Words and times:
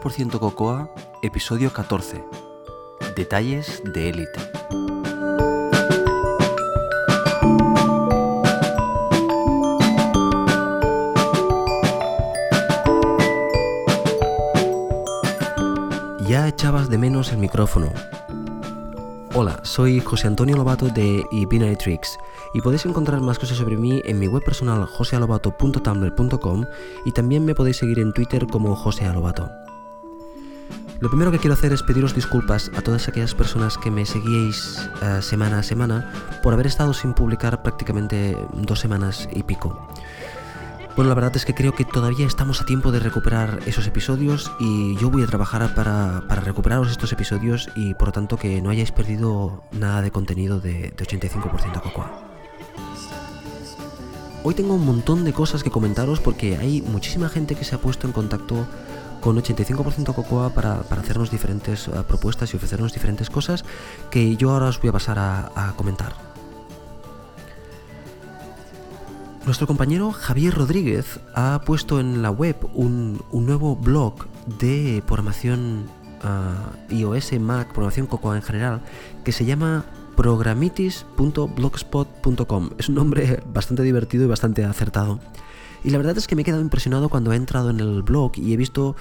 85% 0.00 0.38
Cocoa, 0.38 0.90
episodio 1.20 1.72
14. 1.72 2.24
Detalles 3.16 3.82
de 3.84 4.08
élite. 4.08 4.40
Ya 16.26 16.48
echabas 16.48 16.88
de 16.88 16.96
menos 16.96 17.32
el 17.32 17.38
micrófono. 17.38 17.92
Hola, 19.34 19.60
soy 19.64 20.00
José 20.00 20.26
Antonio 20.28 20.56
Lobato 20.56 20.88
de 20.88 21.24
eBinary 21.30 21.76
Tricks 21.76 22.18
y 22.54 22.62
podéis 22.62 22.86
encontrar 22.86 23.20
más 23.20 23.38
cosas 23.38 23.58
sobre 23.58 23.76
mí 23.76 24.00
en 24.04 24.18
mi 24.18 24.28
web 24.28 24.42
personal 24.42 24.84
josealobato.tumblr.com 24.86 26.64
y 27.04 27.12
también 27.12 27.44
me 27.44 27.54
podéis 27.54 27.76
seguir 27.76 27.98
en 27.98 28.12
Twitter 28.12 28.46
como 28.46 28.74
josealobato. 28.74 29.50
Lo 31.00 31.08
primero 31.08 31.30
que 31.30 31.38
quiero 31.38 31.54
hacer 31.54 31.72
es 31.72 31.82
pediros 31.82 32.14
disculpas 32.14 32.70
a 32.76 32.82
todas 32.82 33.08
aquellas 33.08 33.34
personas 33.34 33.78
que 33.78 33.90
me 33.90 34.04
seguíais 34.04 34.86
eh, 35.00 35.22
semana 35.22 35.60
a 35.60 35.62
semana 35.62 36.12
por 36.42 36.52
haber 36.52 36.66
estado 36.66 36.92
sin 36.92 37.14
publicar 37.14 37.62
prácticamente 37.62 38.36
dos 38.52 38.80
semanas 38.80 39.26
y 39.32 39.42
pico. 39.42 39.88
Bueno, 40.96 41.08
la 41.08 41.14
verdad 41.14 41.34
es 41.36 41.46
que 41.46 41.54
creo 41.54 41.74
que 41.74 41.86
todavía 41.86 42.26
estamos 42.26 42.60
a 42.60 42.66
tiempo 42.66 42.92
de 42.92 42.98
recuperar 42.98 43.60
esos 43.64 43.86
episodios 43.86 44.52
y 44.60 44.94
yo 44.96 45.10
voy 45.10 45.22
a 45.22 45.26
trabajar 45.26 45.74
para, 45.74 46.22
para 46.28 46.42
recuperaros 46.42 46.90
estos 46.90 47.10
episodios 47.12 47.70
y 47.74 47.94
por 47.94 48.08
lo 48.08 48.12
tanto 48.12 48.36
que 48.36 48.60
no 48.60 48.68
hayáis 48.68 48.92
perdido 48.92 49.62
nada 49.72 50.02
de 50.02 50.10
contenido 50.10 50.60
de, 50.60 50.92
de 50.94 51.04
85% 51.04 51.80
Cocoa. 51.80 52.30
Hoy 54.42 54.54
tengo 54.54 54.74
un 54.74 54.84
montón 54.84 55.24
de 55.24 55.32
cosas 55.32 55.62
que 55.62 55.70
comentaros 55.70 56.20
porque 56.20 56.58
hay 56.58 56.82
muchísima 56.82 57.30
gente 57.30 57.54
que 57.54 57.64
se 57.64 57.74
ha 57.74 57.78
puesto 57.78 58.06
en 58.06 58.12
contacto 58.12 58.66
con 59.20 59.36
85% 59.36 60.14
Cocoa 60.14 60.50
para, 60.50 60.82
para 60.82 61.02
hacernos 61.02 61.30
diferentes 61.30 61.86
uh, 61.88 62.04
propuestas 62.04 62.52
y 62.52 62.56
ofrecernos 62.56 62.92
diferentes 62.92 63.30
cosas 63.30 63.64
que 64.10 64.36
yo 64.36 64.50
ahora 64.50 64.66
os 64.66 64.80
voy 64.80 64.88
a 64.88 64.92
pasar 64.92 65.18
a, 65.18 65.72
comentar. 65.76 66.14
Nuestro 69.46 69.66
compañero 69.66 70.12
Javier 70.12 70.54
Rodríguez 70.54 71.18
ha 71.34 71.62
puesto 71.64 71.98
en 72.00 72.22
la 72.22 72.30
web 72.30 72.56
un, 72.74 73.22
un 73.30 73.46
nuevo 73.46 73.76
blog 73.76 74.26
de 74.58 75.02
programación 75.06 75.86
uh, 76.22 76.92
iOS, 76.92 77.32
Mac, 77.40 77.68
programación 77.68 78.06
Cocoa 78.06 78.36
en 78.36 78.42
general, 78.42 78.82
que 79.24 79.32
se 79.32 79.44
llama 79.44 79.84
programitis.blogspot.com. 80.16 82.70
Es 82.78 82.90
un 82.90 82.94
nombre 82.94 83.42
bastante 83.52 83.82
divertido 83.82 84.24
y 84.24 84.28
bastante 84.28 84.64
acertado. 84.64 85.18
Y 85.82 85.90
la 85.90 85.98
verdad 85.98 86.18
es 86.18 86.26
que 86.26 86.36
me 86.36 86.42
he 86.42 86.44
quedado 86.44 86.62
impresionado 86.62 87.08
cuando 87.08 87.32
he 87.32 87.36
entrado 87.36 87.70
en 87.70 87.80
el 87.80 88.02
blog 88.02 88.32
y 88.36 88.52
he 88.52 88.56
visto 88.56 88.96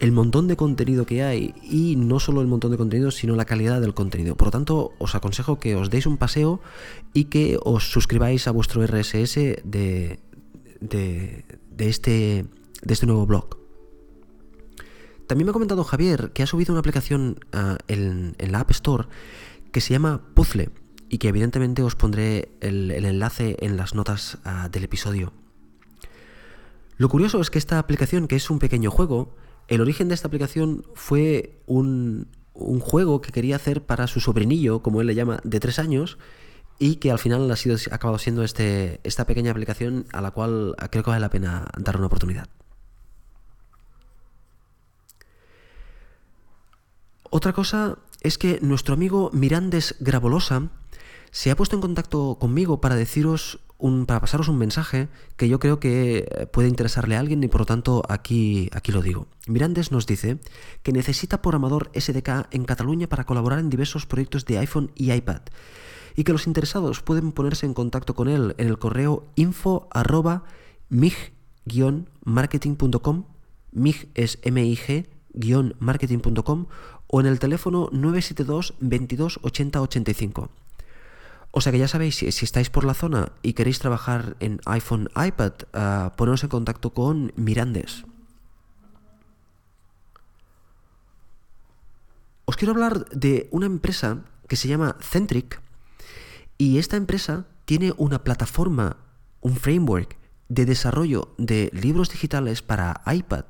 el 0.00 0.10
montón 0.10 0.48
de 0.48 0.56
contenido 0.56 1.06
que 1.06 1.22
hay 1.22 1.54
y 1.62 1.94
no 1.96 2.18
solo 2.18 2.40
el 2.40 2.48
montón 2.48 2.72
de 2.72 2.76
contenido, 2.76 3.12
sino 3.12 3.36
la 3.36 3.44
calidad 3.44 3.80
del 3.80 3.94
contenido. 3.94 4.36
Por 4.36 4.48
lo 4.48 4.50
tanto, 4.50 4.92
os 4.98 5.14
aconsejo 5.14 5.60
que 5.60 5.76
os 5.76 5.90
deis 5.90 6.06
un 6.06 6.16
paseo 6.16 6.60
y 7.12 7.26
que 7.26 7.58
os 7.62 7.90
suscribáis 7.90 8.48
a 8.48 8.50
vuestro 8.50 8.84
RSS 8.84 9.34
de, 9.64 10.18
de, 10.80 11.44
este, 11.78 12.46
de 12.82 12.92
este 12.92 13.06
nuevo 13.06 13.26
blog. 13.26 13.58
También 15.28 15.46
me 15.46 15.50
ha 15.50 15.54
comentado 15.54 15.84
Javier 15.84 16.32
que 16.32 16.42
ha 16.42 16.46
subido 16.46 16.72
una 16.72 16.80
aplicación 16.80 17.38
uh, 17.54 17.76
en, 17.86 18.34
en, 18.38 18.52
la 18.52 18.60
App 18.60 18.72
Store 18.72 19.06
que 19.72 19.80
se 19.80 19.94
llama 19.94 20.20
Puzzle 20.34 20.70
y 21.08 21.18
que 21.18 21.28
evidentemente 21.28 21.82
os 21.82 21.94
pondré 21.94 22.56
el, 22.60 22.90
el 22.90 23.04
enlace 23.04 23.56
en 23.60 23.76
las 23.76 23.94
notas 23.94 24.38
uh, 24.44 24.68
del 24.68 24.84
episodio. 24.84 25.32
Lo 26.96 27.08
curioso 27.08 27.40
es 27.40 27.50
que 27.50 27.58
esta 27.58 27.78
aplicación, 27.78 28.28
que 28.28 28.36
es 28.36 28.50
un 28.50 28.58
pequeño 28.58 28.90
juego, 28.90 29.34
el 29.68 29.80
origen 29.80 30.08
de 30.08 30.14
esta 30.14 30.28
aplicación 30.28 30.84
fue 30.94 31.60
un, 31.66 32.28
juego 32.52 33.20
que 33.20 33.32
quería 33.32 33.56
hacer 33.56 33.84
para 33.84 34.06
su 34.06 34.20
sobrinillo, 34.20 34.80
como 34.82 35.00
él 35.00 35.08
le 35.08 35.14
llama, 35.14 35.40
de 35.42 35.58
tres 35.58 35.78
años, 35.78 36.18
y 36.78 36.96
que 36.96 37.10
al 37.10 37.18
final 37.18 37.50
ha, 37.50 37.56
sido, 37.56 37.76
acabado 37.90 38.18
siendo 38.18 38.44
este, 38.44 39.00
esta 39.04 39.26
pequeña 39.26 39.50
aplicación 39.50 40.06
a 40.12 40.20
la 40.20 40.30
cual 40.30 40.74
creo 40.90 41.02
que 41.02 41.10
vale 41.10 41.20
la 41.20 41.30
pena 41.30 41.68
dar 41.78 41.96
una 41.96 42.06
oportunidad. 42.06 42.48
Otra 47.30 47.52
cosa 47.52 47.98
es 48.20 48.38
que 48.38 48.60
nuestro 48.62 48.94
amigo 48.94 49.30
Mirandes 49.32 49.96
Gravolosa 49.98 50.70
se 51.32 51.50
ha 51.50 51.56
puesto 51.56 51.74
en 51.74 51.82
contacto 51.82 52.38
conmigo 52.38 52.80
para 52.80 52.94
deciros 52.94 53.58
un, 53.78 54.06
para 54.06 54.20
pasaros 54.20 54.48
un 54.48 54.58
mensaje 54.58 55.08
que 55.36 55.48
yo 55.48 55.58
creo 55.58 55.80
que 55.80 56.48
puede 56.52 56.68
interesarle 56.68 57.16
a 57.16 57.20
alguien 57.20 57.42
y 57.42 57.48
por 57.48 57.62
lo 57.62 57.66
tanto 57.66 58.02
aquí, 58.08 58.70
aquí 58.72 58.92
lo 58.92 59.02
digo. 59.02 59.26
Mirandes 59.46 59.92
nos 59.92 60.06
dice 60.06 60.38
que 60.82 60.92
necesita 60.92 61.42
programador 61.42 61.90
SDK 61.94 62.48
en 62.50 62.64
Cataluña 62.64 63.06
para 63.08 63.24
colaborar 63.24 63.58
en 63.58 63.68
diversos 63.70 64.06
proyectos 64.06 64.46
de 64.46 64.58
iPhone 64.58 64.90
y 64.94 65.12
iPad 65.12 65.42
y 66.16 66.22
que 66.24 66.32
los 66.32 66.46
interesados 66.46 67.02
pueden 67.02 67.32
ponerse 67.32 67.66
en 67.66 67.74
contacto 67.74 68.14
con 68.14 68.28
él 68.28 68.54
en 68.58 68.68
el 68.68 68.78
correo 68.78 69.24
info 69.34 69.88
arroba 69.90 70.44
mig-marketing.com 70.88 73.24
mig 73.72 74.08
es 74.14 74.38
mig 74.50 75.08
marketing.com 75.80 76.66
o 77.06 77.20
en 77.20 77.26
el 77.26 77.38
teléfono 77.38 77.90
972 77.92 78.74
22 78.80 79.40
80 79.42 79.82
85. 79.82 80.63
O 81.56 81.60
sea 81.60 81.70
que 81.70 81.78
ya 81.78 81.86
sabéis, 81.86 82.16
si, 82.16 82.26
estáis 82.26 82.68
por 82.68 82.82
la 82.82 82.94
zona 82.94 83.30
y 83.40 83.52
queréis 83.52 83.78
trabajar 83.78 84.36
en 84.40 84.60
iPhone, 84.66 85.08
iPad, 85.14 85.52
uh, 85.72 86.10
poneros 86.16 86.42
en 86.42 86.48
contacto 86.48 86.90
con 86.90 87.32
Mirandes. 87.36 88.04
Os 92.44 92.56
quiero 92.56 92.72
hablar 92.72 93.08
de 93.10 93.48
una 93.52 93.66
empresa 93.66 94.24
que 94.48 94.56
se 94.56 94.66
llama 94.66 94.96
Centric 95.00 95.62
y 96.58 96.78
esta 96.78 96.96
empresa 96.96 97.46
tiene 97.66 97.94
una 97.98 98.24
plataforma, 98.24 98.96
un 99.40 99.54
framework 99.54 100.18
de 100.48 100.66
desarrollo 100.66 101.36
de 101.38 101.70
libros 101.72 102.10
digitales 102.10 102.62
para 102.62 103.00
iPad 103.06 103.44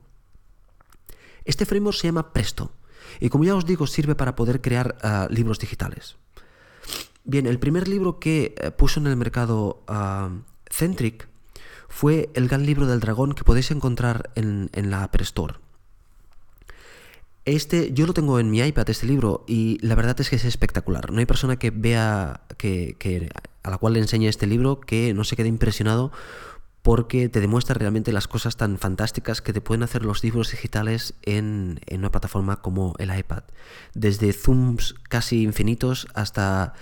Este 1.46 1.66
framework 1.66 1.98
se 1.98 2.08
llama 2.08 2.34
Presto 2.34 2.72
y 3.20 3.30
como 3.30 3.44
ya 3.44 3.56
os 3.56 3.66
digo 3.66 3.88
sirve 3.88 4.16
para 4.16 4.36
poder 4.36 4.62
crear 4.62 4.96
uh, 5.04 5.32
libros 5.32 5.60
digitales. 5.60 6.18
Bien, 7.26 7.48
el 7.48 7.60
primer 7.60 7.88
libro 7.88 8.20
que 8.20 8.56
uh, 8.66 8.72
puso 8.72 9.00
en 9.00 9.08
el 9.08 9.16
mercado 9.16 9.84
uh, 9.88 10.42
Centric 10.70 11.28
fue 11.88 12.30
El 12.34 12.48
Gran 12.48 12.66
Libro 12.66 12.88
del 12.88 13.00
Dragón 13.00 13.34
que 13.34 13.44
podéis 13.44 13.72
encontrar 13.72 14.32
en, 14.36 14.70
en 14.74 14.90
la 14.90 15.04
App 15.04 15.16
Store. 15.22 15.56
Este, 17.46 17.92
yo 17.94 18.08
lo 18.08 18.14
tengo 18.14 18.40
en 18.40 18.50
mi 18.50 18.60
iPad, 18.62 18.90
este 18.90 19.06
libro, 19.06 19.44
y 19.48 19.78
la 19.86 19.96
verdad 19.96 20.20
es 20.22 20.30
que 20.30 20.38
es 20.38 20.46
espectacular. 20.46 21.12
No 21.12 21.20
hay 21.20 21.26
persona 21.26 21.58
que 21.58 21.72
vea, 21.72 22.42
que, 22.58 22.96
que, 22.98 23.30
a 23.64 23.70
la 23.70 23.78
cual 23.78 23.94
le 23.94 24.00
enseñe 24.00 24.28
este 24.28 24.48
libro 24.48 24.80
que 24.80 25.14
no 25.14 25.24
se 25.24 25.36
quede 25.36 25.50
impresionado 25.50 26.12
porque 26.84 27.30
te 27.30 27.40
demuestra 27.40 27.76
realmente 27.76 28.12
las 28.12 28.28
cosas 28.28 28.58
tan 28.58 28.78
fantásticas 28.78 29.42
que 29.42 29.54
te 29.54 29.62
pueden 29.62 29.84
hacer 29.84 30.04
los 30.04 30.22
libros 30.22 30.52
digitales 30.52 31.16
en, 31.24 31.80
una 31.92 32.12
plataforma 32.12 32.62
como 32.62 32.94
el 33.00 33.18
iPad. 33.18 33.44
Desde 33.94 34.34
zooms 34.34 34.94
casi 35.08 35.44
infinitos 35.44 36.08
hasta 36.14 36.74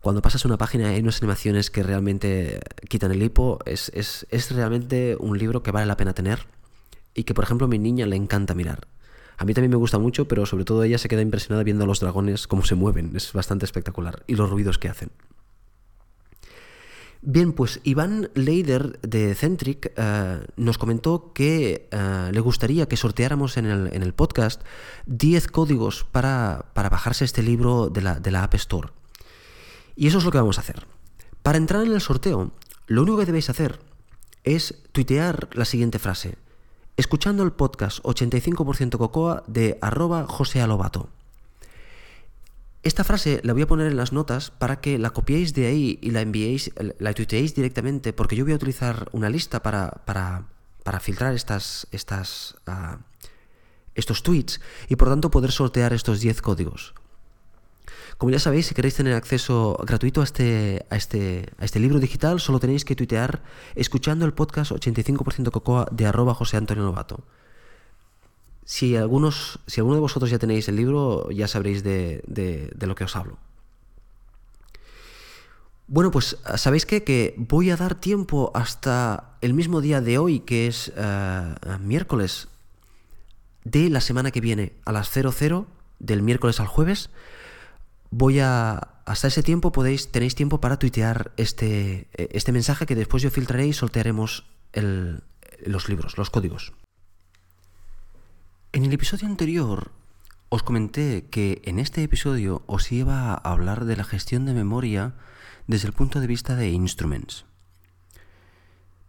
cuando 0.00 0.22
pasas 0.22 0.44
una 0.44 0.56
página 0.56 0.90
hay 0.90 1.00
unas 1.00 1.20
animaciones 1.20 1.70
que 1.70 1.82
realmente 1.82 2.60
quitan 2.88 3.10
el 3.10 3.22
hipo. 3.24 3.58
Es, 3.66 3.90
es, 3.94 4.24
es 4.30 4.52
realmente 4.52 5.16
un 5.18 5.36
libro 5.36 5.64
que 5.64 5.72
vale 5.72 5.86
la 5.86 5.96
pena 5.96 6.14
tener 6.14 6.46
y 7.12 7.24
que, 7.24 7.34
por 7.34 7.42
ejemplo, 7.42 7.66
a 7.66 7.68
mi 7.68 7.80
niña 7.80 8.06
le 8.06 8.14
encanta 8.14 8.54
mirar. 8.54 8.86
A 9.36 9.44
mí 9.44 9.54
también 9.54 9.70
me 9.70 9.76
gusta 9.76 9.98
mucho, 9.98 10.28
pero 10.28 10.46
sobre 10.46 10.64
todo 10.64 10.82
ella 10.84 10.98
se 10.98 11.08
queda 11.08 11.22
impresionada 11.22 11.62
viendo 11.64 11.84
a 11.84 11.86
los 11.86 12.00
dragones 12.00 12.46
cómo 12.46 12.64
se 12.64 12.74
mueven. 12.74 13.14
Es 13.16 13.32
bastante 13.32 13.64
espectacular. 13.64 14.22
Y 14.26 14.36
los 14.36 14.50
ruidos 14.50 14.78
que 14.78 14.88
hacen. 14.88 15.10
Bien, 17.26 17.54
pues 17.54 17.80
Iván 17.84 18.28
Leider 18.34 19.00
de 19.00 19.34
Centric 19.34 19.92
uh, 19.96 20.44
nos 20.56 20.76
comentó 20.76 21.32
que 21.32 21.88
uh, 21.90 22.30
le 22.30 22.40
gustaría 22.40 22.86
que 22.86 22.98
sorteáramos 22.98 23.56
en 23.56 23.64
el, 23.64 23.86
en 23.94 24.02
el 24.02 24.12
podcast 24.12 24.62
10 25.06 25.48
códigos 25.48 26.04
para, 26.04 26.66
para, 26.74 26.90
bajarse 26.90 27.24
este 27.24 27.42
libro 27.42 27.88
de 27.88 28.02
la, 28.02 28.20
de 28.20 28.30
la 28.30 28.44
App 28.44 28.52
Store. 28.54 28.90
Y 29.96 30.06
eso 30.08 30.18
es 30.18 30.24
lo 30.24 30.32
que 30.32 30.38
vamos 30.38 30.58
a 30.58 30.60
hacer. 30.60 30.86
Para 31.42 31.56
entrar 31.56 31.82
en 31.86 31.92
el 31.92 32.02
sorteo, 32.02 32.52
lo 32.88 33.02
único 33.02 33.16
que 33.16 33.26
debéis 33.26 33.48
hacer 33.48 33.80
es 34.42 34.82
tuitear 34.92 35.48
la 35.54 35.64
siguiente 35.64 35.98
frase 35.98 36.36
escuchando 36.96 37.42
el 37.42 37.52
podcast 37.52 37.98
85% 38.04 38.98
Cocoa 38.98 39.42
de 39.46 39.78
arroba 39.80 40.26
josealobato. 40.26 41.08
Esta 42.82 43.02
frase 43.02 43.40
la 43.42 43.54
voy 43.54 43.62
a 43.62 43.66
poner 43.66 43.86
en 43.86 43.96
las 43.96 44.12
notas 44.12 44.50
para 44.50 44.80
que 44.80 44.98
la 44.98 45.10
copiéis 45.10 45.54
de 45.54 45.66
ahí 45.66 45.98
y 46.02 46.10
la 46.10 46.20
enviéis, 46.20 46.70
la 46.98 47.14
tuiteéis 47.14 47.54
directamente, 47.54 48.12
porque 48.12 48.36
yo 48.36 48.44
voy 48.44 48.52
a 48.52 48.56
utilizar 48.56 49.08
una 49.12 49.30
lista 49.30 49.62
para, 49.62 49.90
para, 50.04 50.44
para 50.82 51.00
filtrar 51.00 51.34
estas, 51.34 51.86
estas, 51.92 52.56
uh, 52.68 52.98
estos 53.94 54.22
tweets 54.22 54.60
y 54.88 54.96
por 54.96 55.08
tanto 55.08 55.30
poder 55.30 55.50
sortear 55.50 55.94
estos 55.94 56.20
10 56.20 56.42
códigos. 56.42 56.94
Como 58.18 58.30
ya 58.30 58.38
sabéis, 58.38 58.66
si 58.66 58.74
queréis 58.74 58.94
tener 58.94 59.14
acceso 59.14 59.76
gratuito 59.84 60.20
a 60.20 60.24
este, 60.24 60.86
a 60.90 60.96
este, 60.96 61.50
a 61.58 61.64
este 61.64 61.80
libro 61.80 61.98
digital, 61.98 62.40
solo 62.40 62.60
tenéis 62.60 62.84
que 62.84 62.94
tuitear 62.94 63.42
escuchando 63.74 64.24
el 64.24 64.34
podcast 64.34 64.70
85% 64.72 65.50
Cocoa 65.50 65.88
de 65.90 66.06
arroba 66.06 66.34
José 66.34 66.56
Antonio 66.56 66.84
Novato. 66.84 67.24
Si, 68.64 68.96
algunos, 68.96 69.58
si 69.66 69.80
alguno 69.80 69.96
de 69.96 70.00
vosotros 70.00 70.30
ya 70.30 70.38
tenéis 70.38 70.68
el 70.68 70.76
libro, 70.76 71.30
ya 71.30 71.48
sabréis 71.48 71.82
de, 71.82 72.22
de, 72.26 72.86
lo 72.86 72.94
que 72.94 73.04
os 73.04 73.14
hablo. 73.16 73.36
Bueno, 75.86 76.10
pues 76.10 76.38
sabéis 76.56 76.86
qué? 76.86 77.04
que 77.04 77.34
voy 77.36 77.70
a 77.70 77.76
dar 77.76 77.94
tiempo 77.94 78.50
hasta 78.54 79.36
el 79.42 79.52
mismo 79.52 79.82
día 79.82 80.00
de 80.00 80.16
hoy, 80.16 80.40
que 80.40 80.66
es 80.66 80.92
eh, 80.96 81.54
miércoles 81.80 82.48
de 83.64 83.90
la 83.90 84.00
semana 84.00 84.30
que 84.30 84.40
viene, 84.40 84.72
a 84.86 84.92
las 84.92 85.10
00 85.10 85.66
del 85.98 86.22
miércoles 86.22 86.58
al 86.60 86.66
jueves, 86.66 87.10
voy 88.16 88.38
a... 88.40 88.90
Hasta 89.06 89.28
ese 89.28 89.42
tiempo 89.42 89.70
podéis, 89.70 90.10
tenéis 90.10 90.34
tiempo 90.34 90.60
para 90.60 90.78
tuitear 90.78 91.32
este, 91.36 92.08
este 92.14 92.52
mensaje 92.52 92.86
que 92.86 92.94
después 92.94 93.22
yo 93.22 93.30
filtraré 93.30 93.66
y 93.66 93.74
soltaremos 93.74 94.46
los 94.72 95.88
libros, 95.90 96.16
los 96.16 96.30
códigos. 96.30 96.72
En 98.72 98.84
el 98.84 98.92
episodio 98.92 99.28
anterior 99.28 99.90
os 100.48 100.62
comenté 100.62 101.26
que 101.28 101.60
en 101.64 101.78
este 101.78 102.02
episodio 102.02 102.62
os 102.66 102.92
iba 102.92 103.32
a 103.32 103.34
hablar 103.34 103.84
de 103.84 103.96
la 103.96 104.04
gestión 104.04 104.46
de 104.46 104.54
memoria 104.54 105.14
desde 105.66 105.88
el 105.88 105.92
punto 105.92 106.20
de 106.20 106.26
vista 106.26 106.56
de 106.56 106.70
instruments. 106.70 107.44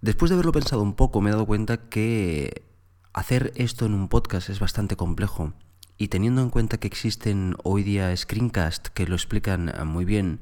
Después 0.02 0.30
de 0.30 0.34
haberlo 0.34 0.52
pensado 0.52 0.82
un 0.82 0.94
poco 0.94 1.22
me 1.22 1.30
he 1.30 1.34
dado 1.34 1.46
cuenta 1.46 1.90
que 1.90 2.66
hacer 3.14 3.54
esto 3.56 3.86
en 3.86 3.94
un 3.94 4.10
podcast 4.10 4.50
es 4.50 4.60
bastante 4.60 4.98
complejo 4.98 5.54
y 5.98 6.10
teniendo 6.10 6.42
en 6.42 6.50
cuenta 6.50 6.78
que 6.78 6.88
existen 6.88 7.56
hoy 7.64 7.84
día 7.84 8.16
screencasts 8.16 8.90
que 8.90 9.08
lo 9.08 9.16
explican 9.16 9.70
eh, 9.70 9.84
muy 9.86 10.06
bien, 10.06 10.40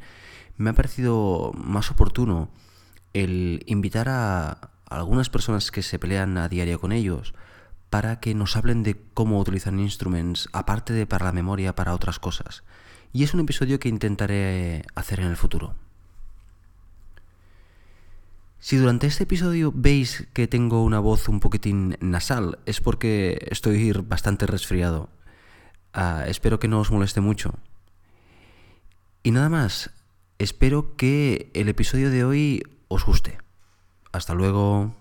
me 0.57 0.69
ha 0.69 0.73
parecido 0.73 1.51
más 1.55 1.91
oportuno 1.91 2.49
el 3.13 3.63
invitar 3.67 4.09
a 4.09 4.71
algunas 4.89 5.29
personas 5.29 5.71
que 5.71 5.83
se 5.83 5.99
pelean 5.99 6.37
a 6.37 6.49
diario 6.49 6.79
con 6.79 6.91
ellos 6.91 7.33
para 7.89 8.19
que 8.19 8.33
nos 8.33 8.55
hablen 8.55 8.81
de 8.81 8.99
cómo 9.13 9.39
utilizan 9.39 9.79
instruments, 9.79 10.49
aparte 10.51 10.93
de 10.93 11.05
para 11.05 11.25
la 11.25 11.31
memoria, 11.31 11.75
para 11.75 11.93
otras 11.93 12.17
cosas. 12.17 12.63
Y 13.11 13.23
es 13.23 13.35
un 13.35 13.41
episodio 13.41 13.79
que 13.79 13.89
intentaré 13.89 14.83
hacer 14.95 15.19
en 15.19 15.27
el 15.27 15.37
futuro. 15.37 15.75
Si 18.57 18.77
durante 18.77 19.05
este 19.05 19.25
episodio 19.25 19.71
veis 19.75 20.25
que 20.33 20.47
tengo 20.47 20.83
una 20.83 20.99
voz 20.99 21.29
un 21.29 21.39
poquitín 21.39 21.97
nasal, 21.99 22.57
es 22.65 22.81
porque 22.81 23.45
estoy 23.51 23.91
bastante 23.91 24.47
resfriado. 24.47 25.09
Espero 25.93 26.59
que 26.59 26.67
no 26.67 26.79
os 26.79 26.91
moleste 26.91 27.21
mucho. 27.21 27.53
Y 29.21 29.31
nada 29.31 29.49
más, 29.49 29.91
espero 30.39 30.95
que 30.95 31.51
el 31.53 31.69
episodio 31.69 32.09
de 32.09 32.25
hoy 32.25 32.63
os 32.87 33.05
guste. 33.05 33.37
Hasta 34.11 34.33
luego. 34.33 34.95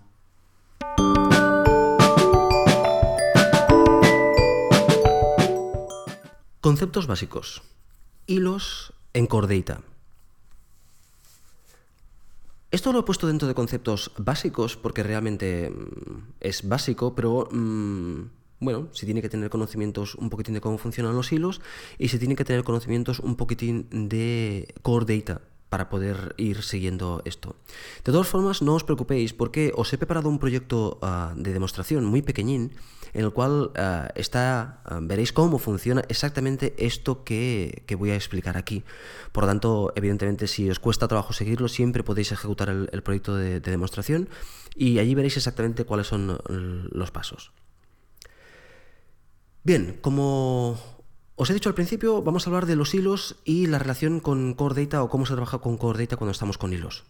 Conceptos 6.61 7.07
básicos. 7.07 7.63
Hilos 8.25 8.93
en 9.13 9.27
Core 9.27 9.59
Data. 9.59 9.81
Esto 12.71 12.91
lo 12.91 12.99
he 12.99 13.03
puesto 13.03 13.27
dentro 13.27 13.47
de 13.47 13.53
conceptos 13.53 14.11
básicos 14.17 14.77
porque 14.77 15.03
realmente 15.03 15.69
mm, 15.69 16.33
es 16.39 16.67
básico, 16.67 17.13
pero 17.13 17.47
mm, 17.51 18.23
bueno, 18.63 18.87
se 18.91 19.05
tiene 19.05 19.21
que 19.21 19.29
tener 19.29 19.49
conocimientos 19.49 20.15
un 20.15 20.29
poquitín 20.29 20.53
de 20.53 20.61
cómo 20.61 20.77
funcionan 20.77 21.15
los 21.15 21.31
hilos 21.31 21.61
y 21.97 22.07
se 22.07 22.19
tiene 22.19 22.35
que 22.35 22.45
tener 22.45 22.63
conocimientos 22.63 23.19
un 23.19 23.35
poquitín 23.35 23.87
de 23.91 24.73
core 24.81 25.17
data 25.17 25.41
para 25.73 25.89
poder 25.89 26.35
ir 26.37 26.61
siguiendo 26.61 27.23
esto. 27.25 27.55
De 28.05 28.11
todas 28.11 28.27
formas, 28.27 28.61
no 28.61 28.75
os 28.75 28.83
preocupéis 28.83 29.33
porque 29.33 29.73
os 29.73 29.91
he 29.91 29.97
preparado 29.97 30.29
un 30.29 30.37
proyecto 30.37 30.99
ah, 31.01 31.33
de 31.35 31.51
demostración 31.51 32.05
muy 32.05 32.21
pequeñín 32.21 32.77
en 33.13 33.25
el 33.25 33.33
cual 33.33 33.71
ah, 33.75 34.09
está, 34.13 34.81
ah, 34.85 34.99
veréis 35.01 35.33
cómo 35.33 35.57
funciona 35.57 36.05
exactamente 36.09 36.75
esto 36.77 37.23
que, 37.23 37.83
voy 37.97 38.11
a 38.11 38.15
explicar 38.15 38.55
aquí. 38.55 38.83
Por 39.31 39.45
lo 39.45 39.47
tanto, 39.47 39.93
evidentemente, 39.95 40.45
si 40.45 40.69
os 40.69 40.77
cuesta 40.77 41.07
trabajo 41.07 41.33
seguirlo, 41.33 41.67
siempre 41.67 42.03
podéis 42.03 42.31
ejecutar 42.31 42.69
el, 42.69 43.01
proyecto 43.01 43.35
de 43.35 43.59
demostración 43.59 44.29
y 44.75 44.99
allí 44.99 45.15
veréis 45.15 45.37
exactamente 45.37 45.85
cuáles 45.85 46.05
son 46.05 46.37
los 46.91 47.09
pasos. 47.09 47.51
Bien, 49.65 49.97
como 50.01 50.77
os 51.35 51.49
he 51.49 51.53
dicho 51.53 51.69
al 51.69 51.75
principio, 51.75 52.21
vamos 52.21 52.45
a 52.45 52.49
hablar 52.49 52.65
de 52.65 52.75
los 52.75 52.93
hilos 52.93 53.37
y 53.45 53.67
la 53.67 53.79
relación 53.79 54.19
con 54.19 54.55
Core 54.55 54.83
Data 54.83 55.01
o 55.01 55.09
cómo 55.09 55.25
se 55.25 55.33
trabaja 55.33 55.59
con 55.59 55.77
Core 55.77 55.99
Data 55.99 56.17
cuando 56.17 56.33
estamos 56.33 56.57
con 56.57 56.73
hilos. 56.73 57.05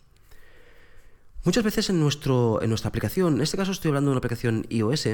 Muchas 1.43 1.63
veces 1.63 1.89
en, 1.89 1.99
nuestro, 1.99 2.61
en 2.61 2.69
nuestra 2.69 2.89
aplicación, 2.89 3.35
en 3.35 3.41
este 3.41 3.57
caso 3.57 3.71
estoy 3.71 3.89
hablando 3.89 4.11
de 4.11 4.13
una 4.13 4.19
aplicación 4.19 4.67
iOS, 4.69 5.07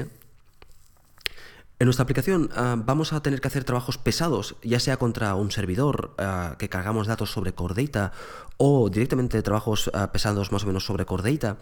en 1.80 1.86
nuestra 1.86 2.02
aplicación 2.02 2.50
ah, 2.54 2.76
vamos 2.76 3.14
a 3.14 3.22
tener 3.22 3.40
que 3.40 3.48
hacer 3.48 3.64
trabajos 3.64 3.96
pesados, 3.96 4.56
ya 4.62 4.78
sea 4.78 4.98
contra 4.98 5.34
un 5.34 5.50
servidor 5.50 6.14
ah, 6.18 6.56
que 6.58 6.68
cargamos 6.68 7.06
datos 7.06 7.32
sobre 7.32 7.54
Core 7.54 7.86
Data 7.86 8.12
o 8.58 8.90
directamente 8.90 9.40
trabajos 9.40 9.90
ah, 9.94 10.12
pesados 10.12 10.52
más 10.52 10.64
o 10.64 10.66
menos 10.66 10.84
sobre 10.84 11.06
Core 11.06 11.32
Data 11.32 11.56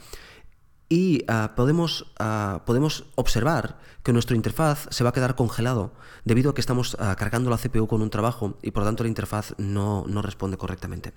y 0.88 1.24
ah, 1.28 1.52
podemos, 1.54 2.06
ah, 2.18 2.62
podemos 2.64 3.04
observar 3.14 3.78
que 4.02 4.12
nuestro 4.12 4.36
interfaz 4.36 4.88
se 4.90 5.04
va 5.04 5.10
a 5.10 5.12
quedar 5.12 5.34
congelado 5.34 5.92
debido 6.24 6.50
a 6.50 6.54
que 6.54 6.60
estamos 6.60 6.96
ah, 6.98 7.14
cargando 7.16 7.50
la 7.50 7.58
CPU 7.58 7.86
con 7.86 8.02
un 8.02 8.10
trabajo 8.10 8.56
y 8.62 8.70
por 8.70 8.82
lo 8.82 8.88
tanto 8.88 9.02
la 9.02 9.08
interfaz 9.08 9.54
no, 9.58 10.04
no 10.06 10.22
responde 10.22 10.56
correctamente. 10.56 11.12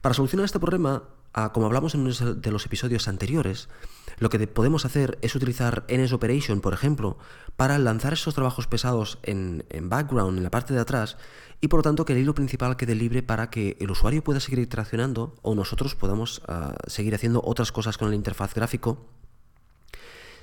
Para 0.00 0.14
solucionar 0.14 0.44
este 0.44 0.58
problema, 0.58 1.04
como 1.52 1.66
hablamos 1.66 1.94
en 1.94 2.02
uno 2.02 2.34
de 2.34 2.50
los 2.50 2.66
episodios 2.66 3.08
anteriores, 3.08 3.68
lo 4.18 4.28
que 4.28 4.46
podemos 4.46 4.84
hacer 4.84 5.18
es 5.22 5.34
utilizar 5.34 5.84
NS 5.88 6.12
Operation, 6.12 6.60
por 6.60 6.74
ejemplo, 6.74 7.18
para 7.56 7.78
lanzar 7.78 8.12
esos 8.12 8.34
trabajos 8.34 8.66
pesados 8.66 9.18
en, 9.22 9.64
background, 9.82 10.38
en 10.38 10.44
la 10.44 10.50
parte 10.50 10.74
de 10.74 10.80
atrás, 10.80 11.16
y 11.60 11.68
por 11.68 11.78
lo 11.78 11.82
tanto 11.82 12.04
que 12.04 12.12
el 12.12 12.18
hilo 12.18 12.34
principal 12.34 12.76
quede 12.76 12.94
libre 12.94 13.22
para 13.22 13.50
que 13.50 13.76
el 13.80 13.90
usuario 13.90 14.22
pueda 14.24 14.40
seguir 14.40 14.58
interaccionando 14.58 15.34
o 15.42 15.54
nosotros 15.54 15.94
podamos 15.94 16.42
ah, 16.48 16.74
seguir 16.86 17.14
haciendo 17.14 17.40
otras 17.44 17.72
cosas 17.72 17.98
con 17.98 18.10
la 18.10 18.16
interfaz 18.16 18.54
gráfico 18.54 19.06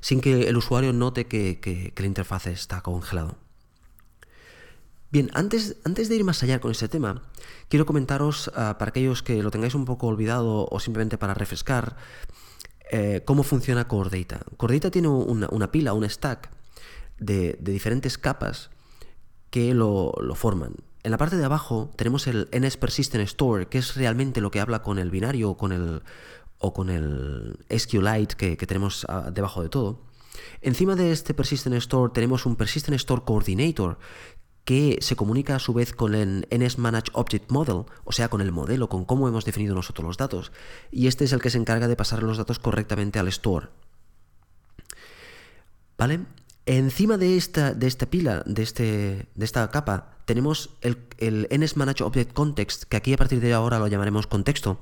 sin 0.02 0.22
que 0.22 0.48
el 0.48 0.58
usuario 0.58 0.94
note 0.94 1.28
que, 1.28 1.94
la 1.96 2.06
interfaz 2.06 2.48
está 2.48 2.81
congelado. 2.81 3.38
Bien, 5.11 5.31
antes, 5.33 5.78
antes, 5.85 6.07
de 6.07 6.16
ir 6.16 6.23
más 6.23 6.44
allá 6.44 6.59
con 6.59 6.71
este 6.71 6.87
tema, 6.87 7.23
quiero 7.68 7.85
comentaros, 7.85 8.51
ah, 8.56 8.78
para 8.78 8.89
aquellos 8.89 9.23
que 9.23 9.42
lo 9.42 9.49
tengáis 9.49 9.73
un 9.73 9.85
poco 9.85 10.07
olvidado 10.07 10.68
o 10.69 10.80
simplemente 10.80 11.18
para 11.18 11.33
refrescar, 11.33 11.95
eh, 12.92 13.23
cómo 13.25 13.44
funciona 13.44 13.87
Core 13.87 14.25
Data. 14.25 14.92
Tiene 14.92 15.07
una, 15.07 15.71
pila, 15.71 15.94
un 15.94 16.07
stack 16.07 16.51
de, 17.18 17.57
diferentes 17.59 18.18
capas 18.18 18.69
que 19.49 19.73
lo 19.73 20.13
forman. 20.35 20.75
En 21.01 21.11
la 21.11 21.18
parte 21.18 21.37
de 21.37 21.45
abajo 21.45 21.92
tenemos 21.95 22.28
el 22.28 22.49
NS 22.51 22.78
Persistent 22.78 23.23
Store, 23.23 23.68
que 23.68 23.78
es 23.78 23.95
realmente 23.95 24.42
lo 24.42 24.51
que 24.51 24.59
habla 24.59 24.83
con 24.83 24.99
el 24.99 25.11
binario 25.11 25.51
o 25.51 25.57
con 25.57 25.71
el, 25.71 26.04
o 26.57 26.73
con 26.73 26.89
el 26.89 27.57
SQLite 27.75 28.35
que, 28.35 28.57
que 28.57 28.68
tenemos 28.68 29.06
ah, 29.07 29.31
debajo 29.31 29.63
de 29.63 29.69
todo. 29.69 30.01
Encima 30.61 30.95
de 30.95 31.11
este 31.11 31.33
Persistent 31.33 31.75
Store 31.78 32.11
tenemos 32.13 32.45
un 32.45 32.57
Persistent 32.57 32.95
Store 32.95 33.21
Coordinator 33.25 33.97
que 34.69 34.99
se 35.02 35.16
comunica 35.16 35.56
a 35.56 35.59
su 35.59 35.73
vez 35.73 35.94
con 35.94 36.14
el 36.14 36.47
NS 36.52 36.78
Manage 36.78 37.09
Object 37.14 37.49
Model, 37.49 37.85
o 38.04 38.11
sea, 38.11 38.30
con 38.30 38.40
el 38.40 38.52
modelo, 38.52 38.88
con 38.88 39.04
cómo 39.04 39.28
hemos 39.28 39.44
definido 39.44 39.73
nosotros 39.73 40.06
los 40.06 40.18
datos. 40.18 40.52
Y 40.92 41.07
este 41.07 41.26
es 41.26 41.33
el 41.33 41.42
que 41.42 41.49
se 41.49 41.57
encarga 41.57 41.88
de 41.88 41.95
pasar 41.95 42.21
los 42.21 42.38
datos 42.38 42.59
correctamente 42.59 43.18
al 43.18 43.28
store. 43.30 43.69
¿Vale? 45.97 46.19
Encima 46.68 47.18
de 47.18 47.35
esta, 47.35 47.73
de 47.73 47.88
esta 47.88 48.11
pila, 48.11 48.44
de, 48.45 48.61
este, 48.61 49.26
de 49.33 49.44
esta 49.44 49.71
capa, 49.71 50.19
tenemos 50.26 50.78
el, 50.81 50.99
el 51.18 51.47
Object 51.49 52.33
Context, 52.33 52.83
que 52.83 52.97
aquí 52.97 53.11
a 53.11 53.18
partir 53.18 53.40
de 53.40 53.54
ahora 53.54 53.80
lo 53.80 53.88
llamaremos 53.88 54.28
contexto. 54.28 54.81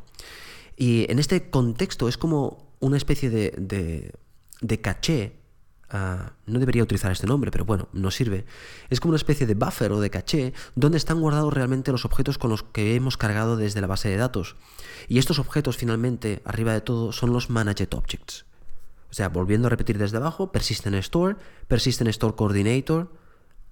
Y 0.75 1.10
en 1.10 1.17
este 1.17 1.50
contexto 1.50 2.10
es 2.10 2.17
como 2.17 2.74
una 2.82 2.98
especie 2.98 3.29
de, 3.29 4.12
de, 4.60 4.82
caché. 4.82 5.39
No 5.91 6.60
debería 6.60 6.84
utilizar 6.84 7.12
este 7.12 7.27
nombre, 7.27 7.50
pero 7.50 7.65
bueno, 7.65 7.88
no 7.94 8.12
sirve. 8.12 8.46
Es 8.89 9.00
como 9.00 9.12
una 9.12 9.17
especie 9.17 9.48
de 9.48 9.56
buffer 9.56 9.91
o 9.91 10.01
de 10.01 10.10
caché 10.10 10.53
donde 10.75 10.98
están 10.98 11.22
guardados 11.22 11.53
realmente 11.53 11.91
los 11.91 12.03
objetos 12.06 12.38
con 12.38 12.50
los 12.50 12.63
que 12.63 12.96
hemos 12.96 13.15
cargado 13.15 13.56
desde 13.56 13.79
la 13.79 13.88
base 13.88 14.10
de 14.10 14.17
datos. 14.17 14.58
Y 15.08 15.17
estos 15.17 15.39
objetos 15.39 15.77
finalmente, 15.77 16.41
arriba 16.44 16.74
de 16.74 16.82
todo, 16.82 17.12
son 17.13 17.32
los 17.32 17.50
Managed 17.50 17.94
Objects. 17.94 18.46
O 19.10 19.13
sea, 19.13 19.29
volviendo 19.29 19.67
a 19.67 19.70
repetir 19.70 19.98
desde 19.98 20.17
abajo, 20.17 20.51
Persistent 20.51 20.96
Store, 20.98 21.38
Persistent 21.70 22.10
Store 22.10 22.36
Coordinator, 22.36 23.10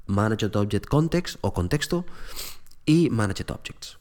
Managed 0.07 0.55
Object 0.55 0.85
Context 0.85 1.37
o 1.41 1.53
contexto 1.53 2.05
y 2.85 3.09
Managed 3.09 3.51
Objects. 3.51 3.99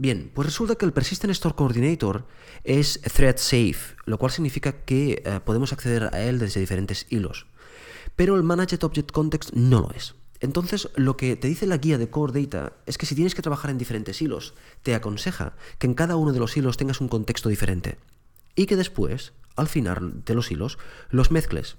Bien, 0.00 0.30
pues 0.34 0.46
resulta 0.46 0.76
que 0.76 0.86
el 0.86 0.94
Persistent 0.94 1.30
Store 1.32 1.54
Coordinator 1.54 2.24
es 2.64 3.02
thread 3.02 3.36
safe, 3.36 3.96
lo 4.06 4.16
cual 4.16 4.32
significa 4.32 4.72
que 4.72 5.22
eh, 5.26 5.40
podemos 5.44 5.74
acceder 5.74 6.08
a 6.14 6.22
él 6.22 6.38
desde 6.38 6.58
diferentes 6.58 7.04
hilos. 7.10 7.44
Pero 8.16 8.34
el 8.34 8.42
Managed 8.42 8.82
Object 8.82 9.12
Context 9.12 9.52
no 9.52 9.82
lo 9.82 9.90
es. 9.90 10.14
Entonces, 10.40 10.88
lo 10.96 11.18
que 11.18 11.36
te 11.36 11.48
dice 11.48 11.66
la 11.66 11.76
guía 11.76 11.98
de 11.98 12.08
Core 12.08 12.40
Data 12.40 12.72
es 12.86 12.96
que 12.96 13.04
si 13.04 13.14
tienes 13.14 13.34
que 13.34 13.42
trabajar 13.42 13.70
en 13.70 13.76
diferentes 13.76 14.22
hilos, 14.22 14.54
te 14.82 14.94
aconseja 14.94 15.52
que 15.78 15.86
en 15.86 15.92
cada 15.92 16.16
uno 16.16 16.32
de 16.32 16.40
los 16.40 16.56
hilos 16.56 16.78
tengas 16.78 17.02
un 17.02 17.08
contexto 17.08 17.50
diferente 17.50 17.98
y 18.56 18.64
que 18.64 18.76
después, 18.76 19.34
al 19.54 19.68
final 19.68 20.24
de 20.24 20.34
los 20.34 20.50
hilos, 20.50 20.78
los 21.10 21.30
mezcles. 21.30 21.76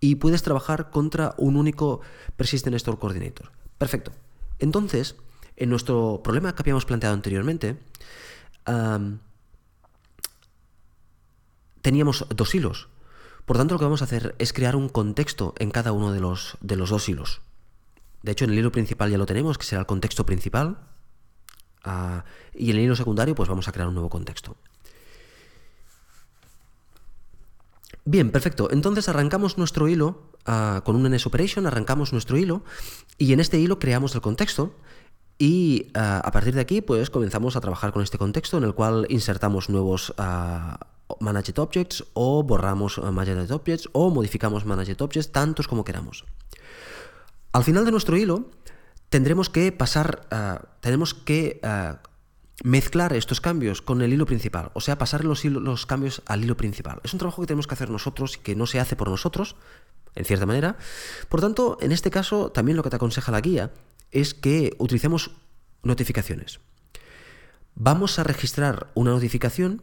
Y 0.00 0.16
puedes 0.16 0.42
trabajar 0.42 0.90
contra 0.90 1.36
un 1.38 1.54
único 1.54 2.00
Persistent 2.36 2.74
Store 2.74 2.98
Coordinator. 2.98 3.52
Perfecto. 3.78 4.10
Entonces, 4.58 5.14
en 5.58 5.70
nuestro 5.70 6.20
problema 6.22 6.54
que 6.54 6.62
habíamos 6.62 6.86
planteado 6.86 7.14
anteriormente, 7.14 7.76
teníamos 11.82 12.26
dos 12.34 12.54
hilos. 12.54 12.88
Por 13.44 13.56
tanto, 13.56 13.74
lo 13.74 13.78
que 13.78 13.84
vamos 13.84 14.02
a 14.02 14.04
hacer 14.04 14.34
es 14.38 14.52
crear 14.52 14.76
un 14.76 14.88
contexto 14.88 15.54
en 15.58 15.70
cada 15.70 15.92
uno 15.92 16.12
de 16.12 16.20
los, 16.20 16.56
de 16.60 16.76
los 16.76 16.90
dos 16.90 17.08
hilos. 17.08 17.40
De 18.22 18.32
hecho, 18.32 18.44
en 18.44 18.52
el 18.52 18.58
hilo 18.58 18.70
principal 18.70 19.10
ya 19.10 19.18
lo 19.18 19.26
tenemos, 19.26 19.58
que 19.58 19.64
será 19.64 19.80
el 19.80 19.86
contexto 19.86 20.24
principal. 20.24 20.78
Ah, 21.82 22.24
y 22.54 22.70
en 22.70 22.76
el 22.76 22.82
hilo 22.82 22.96
secundario, 22.96 23.34
pues 23.34 23.48
vamos 23.48 23.66
a 23.66 23.72
crear 23.72 23.88
un 23.88 23.94
nuevo 23.94 24.10
contexto. 24.10 24.56
Bien, 28.04 28.30
perfecto. 28.30 28.70
Entonces 28.70 29.08
arrancamos 29.08 29.58
nuestro 29.58 29.88
hilo 29.88 30.30
ah, 30.46 30.82
con 30.84 30.94
un 30.94 31.10
NS 31.10 31.26
Operation, 31.26 31.66
arrancamos 31.66 32.12
nuestro 32.12 32.36
hilo 32.36 32.62
y 33.16 33.32
en 33.32 33.40
este 33.40 33.58
hilo 33.58 33.78
creamos 33.78 34.14
el 34.14 34.20
contexto 34.20 34.74
y 35.38 35.90
ah, 35.94 36.20
a 36.24 36.30
partir 36.32 36.54
de 36.54 36.60
aquí 36.60 36.80
pues 36.80 37.10
comenzamos 37.10 37.56
a 37.56 37.60
trabajar 37.60 37.92
con 37.92 38.02
este 38.02 38.18
contexto 38.18 38.58
en 38.58 38.64
el 38.64 38.74
cual 38.74 39.06
insertamos 39.08 39.68
nuevos 39.68 40.12
managed 41.20 41.58
objects 41.58 42.04
o 42.14 42.42
borramos 42.42 42.98
eh, 42.98 43.10
managed 43.10 43.50
objects 43.50 43.88
o 43.92 44.10
modificamos 44.10 44.64
managed 44.64 45.00
objects 45.00 45.32
tantos 45.32 45.68
como 45.68 45.84
queramos. 45.84 46.24
Al 47.52 47.64
final 47.64 47.84
de 47.84 47.92
nuestro 47.92 48.16
hilo 48.16 48.50
tendremos 49.08 49.48
que 49.48 49.72
pasar, 49.72 50.26
uh, 50.30 50.66
tenemos 50.80 51.14
que 51.14 51.60
uh, 51.64 51.96
mezclar 52.62 53.14
estos 53.14 53.40
cambios 53.40 53.80
con 53.80 54.02
el 54.02 54.12
hilo 54.12 54.26
principal, 54.26 54.70
o 54.74 54.80
sea, 54.80 54.98
pasar 54.98 55.24
los, 55.24 55.44
los 55.44 55.86
cambios 55.86 56.22
al 56.26 56.44
hilo 56.44 56.56
principal. 56.56 57.00
Es 57.04 57.14
un 57.14 57.18
trabajo 57.18 57.40
que 57.40 57.46
tenemos 57.46 57.66
que 57.66 57.74
hacer 57.74 57.88
nosotros 57.88 58.36
y 58.36 58.40
que 58.40 58.54
no 58.54 58.66
se 58.66 58.80
hace 58.80 58.96
por 58.96 59.08
nosotros, 59.08 59.56
en 60.14 60.26
cierta 60.26 60.44
manera. 60.44 60.76
Por 61.30 61.40
tanto, 61.40 61.78
en 61.80 61.92
este 61.92 62.10
caso, 62.10 62.50
también 62.50 62.76
lo 62.76 62.82
que 62.82 62.90
te 62.90 62.96
aconseja 62.96 63.32
la 63.32 63.40
guía 63.40 63.70
es 64.10 64.34
que 64.34 64.74
utilicemos 64.78 65.32
notificaciones. 65.82 66.60
Vamos 67.74 68.18
a 68.18 68.24
registrar 68.24 68.90
una 68.94 69.12
notificación 69.12 69.82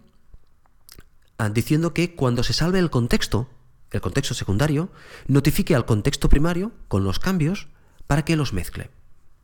Ah, 1.38 1.50
diciendo 1.50 1.94
que 1.94 2.16
cuando 2.16 2.44
se 2.44 2.54
salve 2.54 2.80
el 2.80 2.90
contexto, 2.90 3.50
el 3.92 4.00
contexto 4.00 4.34
secundario, 4.34 4.90
notifique 5.28 5.76
al 5.76 5.86
contexto 5.86 6.30
primario 6.30 6.72
con 6.88 7.04
los 7.04 7.20
cambios 7.20 7.68
para 8.08 8.24
que 8.24 8.38
los 8.38 8.54
mezcle. 8.54 8.90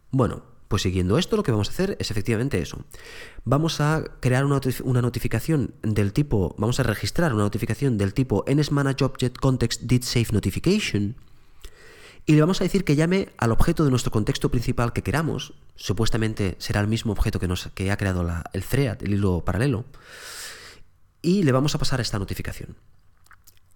Bueno, 0.10 0.44
pues 0.70 0.84
siguiendo 0.84 1.18
esto 1.18 1.36
lo 1.36 1.44
que 1.44 1.52
vamos 1.52 1.68
a 1.68 1.72
hacer 1.72 1.98
es 2.00 2.10
efectivamente 2.10 2.62
eso. 2.62 2.86
Vamos 3.44 3.82
a 3.82 4.06
crear 4.22 4.46
una, 4.46 5.02
notificación 5.02 5.74
del 5.82 6.14
tipo, 6.14 6.56
vamos 6.58 6.80
a 6.80 6.84
registrar 6.84 7.34
una 7.34 7.44
notificación 7.44 7.98
del 7.98 8.14
tipo 8.14 8.46
nsManageObjectContextDidSaveNotification 8.48 9.88
did 9.88 10.04
save 10.04 10.28
notification 10.32 11.16
y 12.26 12.34
le 12.34 12.42
vamos 12.42 12.62
a 12.62 12.64
decir 12.64 12.84
que 12.84 12.96
llame 12.96 13.30
al 13.38 13.52
objeto 13.52 13.84
de 13.84 13.90
nuestro 13.90 14.12
contexto 14.12 14.50
principal 14.50 14.94
que 14.94 15.04
queramos, 15.04 15.54
supuestamente 15.76 16.56
será 16.60 16.80
el 16.80 16.88
mismo 16.88 17.12
objeto 17.12 17.40
que, 17.40 17.48
nos, 17.48 17.70
que 17.74 17.92
ha 17.92 17.98
creado 17.98 18.26
el 18.54 18.64
thread, 18.64 19.04
el 19.04 19.14
hilo 19.14 19.44
paralelo, 19.44 19.86
y 21.22 21.44
le 21.44 21.52
vamos 21.52 21.76
a 21.76 21.80
pasar 21.80 22.00
esta 22.02 22.20
notificación. 22.20 22.78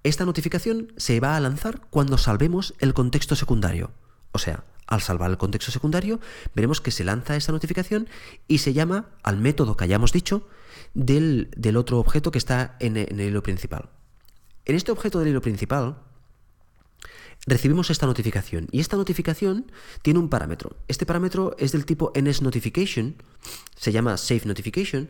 Esta 0.04 0.26
notificación 0.26 0.94
se 0.98 1.20
va 1.20 1.36
a 1.36 1.40
lanzar 1.40 1.82
cuando 1.90 2.18
salvemos 2.18 2.76
el 2.80 2.94
contexto 2.94 3.36
secundario. 3.36 3.92
O 4.32 4.38
sea, 4.38 4.64
al 4.88 5.02
salvar 5.02 5.32
el 5.32 5.38
contexto 5.38 5.72
secundario, 5.72 6.20
veremos 6.54 6.80
que 6.82 6.92
se 6.92 7.04
lanza 7.04 7.36
esta 7.36 7.52
notificación 7.52 8.08
y 8.48 8.60
se 8.60 8.74
llama 8.74 9.08
al 9.24 9.38
método 9.38 9.76
que 9.76 9.84
hayamos 9.84 10.12
dicho 10.12 10.48
del, 10.94 11.50
otro 11.76 12.00
objeto 12.00 12.32
que 12.32 12.38
está 12.38 12.76
en 12.80 12.98
el 12.98 13.20
hilo 13.20 13.42
principal. 13.42 13.90
En 14.66 14.76
este 14.76 14.92
objeto 14.92 15.20
del 15.20 15.30
hilo 15.30 15.42
principal, 15.42 15.98
recibimos 17.48 17.90
esta 17.90 18.06
notificación 18.06 18.68
y 18.72 18.80
esta 18.80 18.98
notificación 18.98 19.72
tiene 20.02 20.20
un 20.20 20.30
parámetro. 20.30 20.76
Este 20.88 21.06
parámetro 21.06 21.56
es 21.60 21.72
del 21.72 21.86
tipo 21.86 22.12
NSNotification, 22.20 23.16
se 23.76 23.92
llama 23.92 24.18
SafeNotification 24.18 25.10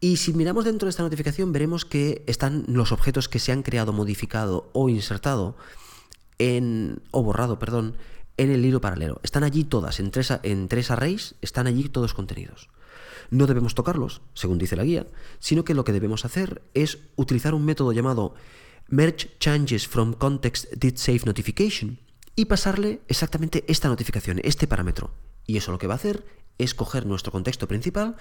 y 0.00 0.16
si 0.16 0.32
miramos 0.32 0.64
dentro 0.64 0.86
de 0.86 0.90
esta 0.90 1.04
notificación 1.04 1.52
veremos 1.52 1.84
que 1.84 2.24
están 2.26 2.64
los 2.66 2.92
objetos 2.92 3.28
que 3.28 3.38
se 3.38 3.52
han 3.52 3.62
creado, 3.62 3.92
modificado 3.92 4.70
o 4.72 4.88
insertado 4.88 5.56
en, 6.38 7.00
o 7.12 7.22
borrado, 7.22 7.58
perdón, 7.58 7.96
en 8.36 8.50
el 8.50 8.64
hilo 8.64 8.80
paralelo. 8.80 9.20
Están 9.22 9.44
allí 9.44 9.64
todas, 9.64 10.00
en 10.00 10.10
tres, 10.10 10.32
en 10.42 10.68
tres 10.68 10.90
arrays 10.90 11.36
están 11.40 11.66
allí 11.66 11.88
todos 11.88 12.14
contenidos. 12.14 12.68
No 13.30 13.46
debemos 13.46 13.74
tocarlos, 13.74 14.20
según 14.34 14.58
dice 14.58 14.76
la 14.76 14.84
guía, 14.84 15.06
sino 15.38 15.64
que 15.64 15.74
lo 15.74 15.84
que 15.84 15.92
debemos 15.92 16.24
hacer 16.24 16.62
es 16.74 16.98
utilizar 17.16 17.54
un 17.54 17.64
método 17.64 17.92
llamado 17.92 18.34
merge 18.92 19.38
changes 19.38 19.88
from 19.88 20.12
context 20.12 20.70
did 20.76 20.98
save 20.98 21.24
notification 21.24 21.98
y 22.36 22.44
pasarle 22.44 23.00
exactamente 23.08 23.64
esta 23.66 23.88
notificación, 23.88 24.38
este 24.44 24.66
parámetro. 24.66 25.14
Y 25.46 25.56
eso 25.56 25.72
lo 25.72 25.78
que 25.78 25.86
va 25.86 25.94
a 25.94 25.96
hacer 25.96 26.26
es 26.58 26.74
coger 26.74 27.06
nuestro 27.06 27.32
contexto 27.32 27.66
principal 27.66 28.16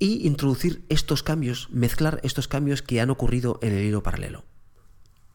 y 0.00 0.26
introducir 0.26 0.84
estos 0.88 1.22
cambios, 1.22 1.70
mezclar 1.70 2.18
estos 2.24 2.48
cambios 2.48 2.82
que 2.82 3.00
han 3.00 3.10
ocurrido 3.10 3.60
en 3.62 3.72
el 3.72 3.84
hilo 3.84 4.02
paralelo. 4.02 4.44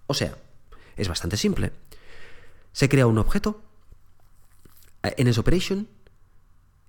O 0.07 0.13
sea, 0.13 0.37
es 0.97 1.07
bastante 1.07 1.37
simple. 1.37 1.71
Se 2.73 2.89
crea 2.89 3.07
un 3.07 3.17
objeto 3.17 3.63
en 5.03 5.39
operation 5.39 5.87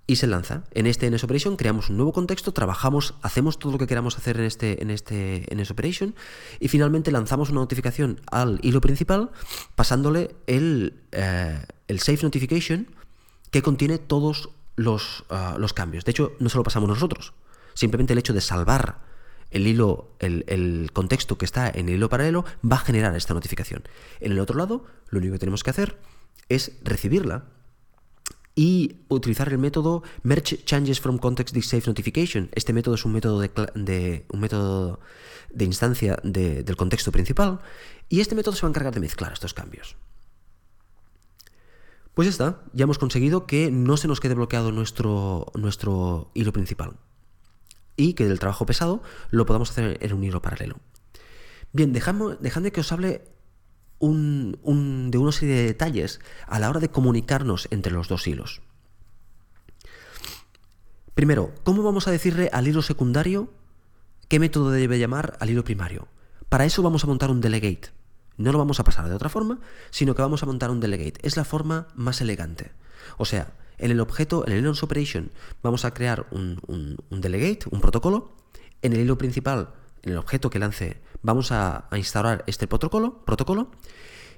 y 0.07 0.17
se 0.17 0.27
lanza. 0.27 0.65
En 0.73 0.87
este 0.87 1.11
NS 1.11 1.25
Operation 1.25 1.57
creamos 1.57 1.91
un 1.91 1.97
nuevo 1.97 2.13
contexto, 2.13 2.53
trabajamos, 2.53 3.15
hacemos 3.23 3.59
todo 3.59 3.73
lo 3.73 3.79
que 3.79 3.87
queramos 3.87 4.17
hacer 4.17 4.39
en 4.39 4.45
este, 4.45 4.83
en 4.83 4.91
este 4.91 5.47
NS 5.55 5.71
Operation 5.71 6.15
y 6.61 6.69
finalmente 6.69 7.13
lanzamos 7.13 7.51
una 7.51 7.61
notificación 7.61 8.21
al 8.31 8.59
hilo 8.63 8.81
principal 8.81 9.31
pasándole 9.75 10.35
el, 10.47 11.01
eh, 11.13 11.65
el 11.89 12.01
Save 12.01 12.19
Notification 12.23 12.89
que 13.51 13.63
contiene 13.63 13.99
todos 13.99 14.51
Ah, 15.31 15.57
los, 15.59 15.73
cambios. 15.73 16.05
De 16.05 16.11
hecho, 16.11 16.33
no 16.39 16.49
se 16.49 16.57
lo 16.57 16.63
pasamos 16.63 16.89
nosotros. 16.89 17.35
Simplemente 17.75 18.13
el 18.13 18.19
hecho 18.19 18.33
de 18.33 18.41
salvar 18.41 19.01
el 19.51 19.67
hilo, 19.67 20.17
el, 20.19 20.91
contexto 20.93 21.37
que 21.37 21.45
está 21.45 21.69
en 21.69 21.89
el 21.89 21.97
hilo 21.97 22.09
paralelo, 22.09 22.45
va 22.65 22.77
a 22.77 22.81
generar 22.81 23.15
esta 23.15 23.35
notificación. 23.35 23.83
En 24.21 24.33
el 24.33 24.41
otro 24.41 24.57
lado, 24.57 24.87
lo 25.11 25.19
único 25.19 25.35
que 25.35 25.39
tenemos 25.39 25.63
que 25.63 25.71
hacer 25.71 25.99
es 26.49 26.73
recibirla 26.83 27.45
y 28.55 28.97
utilizar 29.09 29.49
el 29.49 29.59
método 29.59 30.03
merge 30.23 30.63
changes 30.65 31.01
from 31.01 31.19
context 31.19 31.57
save 31.63 31.85
notification. 31.87 32.51
Este 32.53 32.73
método 32.73 32.95
es 32.97 33.05
un 33.05 33.13
método 33.13 33.41
de, 33.41 34.27
un 34.31 34.41
método 34.41 35.01
de 35.51 35.65
instancia 35.65 36.19
del 36.23 36.77
contexto 36.77 37.13
principal 37.13 37.61
y 38.09 38.21
este 38.21 38.35
método 38.35 38.55
se 38.55 38.63
va 38.63 38.69
a 38.69 38.71
encargar 38.71 38.95
de 38.95 39.01
mezclar 39.01 39.33
estos 39.33 39.55
cambios. 39.55 39.97
Pues 42.15 42.27
ya 42.27 42.31
está, 42.31 42.63
ya 42.75 42.85
hemos 42.85 42.99
conseguido 42.99 43.47
que 43.47 43.71
no 43.71 43.97
se 43.97 44.07
nos 44.07 44.21
quede 44.21 44.35
bloqueado 44.35 44.71
nuestro, 44.71 45.47
nuestro 45.55 46.31
hilo 46.35 46.53
principal 46.53 46.99
y 47.97 48.13
que 48.15 48.27
del 48.27 48.39
trabajo 48.39 48.67
pesado 48.67 49.03
lo 49.31 49.47
podamos 49.47 49.71
hacer 49.71 49.99
en 50.01 50.13
un 50.13 50.25
hilo 50.25 50.43
paralelo. 50.43 50.77
Bien, 51.73 51.93
dejadme, 51.93 52.71
que 52.71 52.81
os 52.81 52.93
hable 52.93 53.25
de 54.03 55.19
una 55.19 55.33
serie 55.33 55.55
de 55.55 55.65
detalles 55.65 56.21
a 56.47 56.59
la 56.59 56.69
hora 56.69 56.81
de 56.81 56.91
comunicarnos 56.91 57.69
entre 57.71 57.93
los 57.93 58.09
dos 58.09 58.27
hilos. 58.27 58.63
Primero, 61.15 61.53
¿cómo 61.63 61.83
vamos 61.83 62.09
a 62.09 62.11
decirle 62.11 62.51
al 62.53 62.67
hilo 62.67 62.83
secundario 62.83 63.53
qué 64.29 64.41
método 64.41 64.71
debe 64.71 64.99
llamar 64.99 65.37
al 65.41 65.51
hilo 65.51 65.63
primario? 65.63 66.09
Para 66.49 66.65
eso 66.65 66.83
vamos 66.83 67.05
a 67.05 67.07
montar 67.07 67.31
un 67.31 67.41
delegate. 67.41 67.91
No 68.39 68.51
lo 68.51 68.59
vamos 68.59 68.81
a 68.81 68.85
pasar 68.85 69.09
de 69.09 69.15
otra 69.15 69.29
forma, 69.29 69.61
sino 69.91 70.15
que 70.15 70.23
vamos 70.23 70.43
a 70.43 70.47
montar 70.47 70.71
un 70.71 70.81
delegate. 70.81 71.21
Es 71.23 71.37
la 71.37 71.45
forma 71.45 71.89
más 71.95 72.21
elegante. 72.21 72.73
O 73.19 73.25
sea, 73.25 73.53
en 73.79 73.91
el 73.91 74.01
objeto, 74.01 74.45
en 74.47 74.53
el 74.53 74.59
Linux 74.61 74.83
Operation, 74.83 75.31
vamos 75.63 75.85
a 75.85 75.93
crear 75.93 76.27
un, 76.31 76.97
delegate, 77.11 77.67
un 77.71 77.81
protocolo. 77.81 78.33
En 78.81 78.95
el 78.95 79.01
hilo 79.01 79.19
principal, 79.19 79.75
en 80.03 80.13
el 80.13 80.19
objeto 80.19 80.51
que 80.51 80.59
lance, 80.59 81.01
vamos 81.23 81.52
a, 81.52 81.88
instalar 81.97 82.45
este 82.47 82.67
protocolo. 82.67 83.71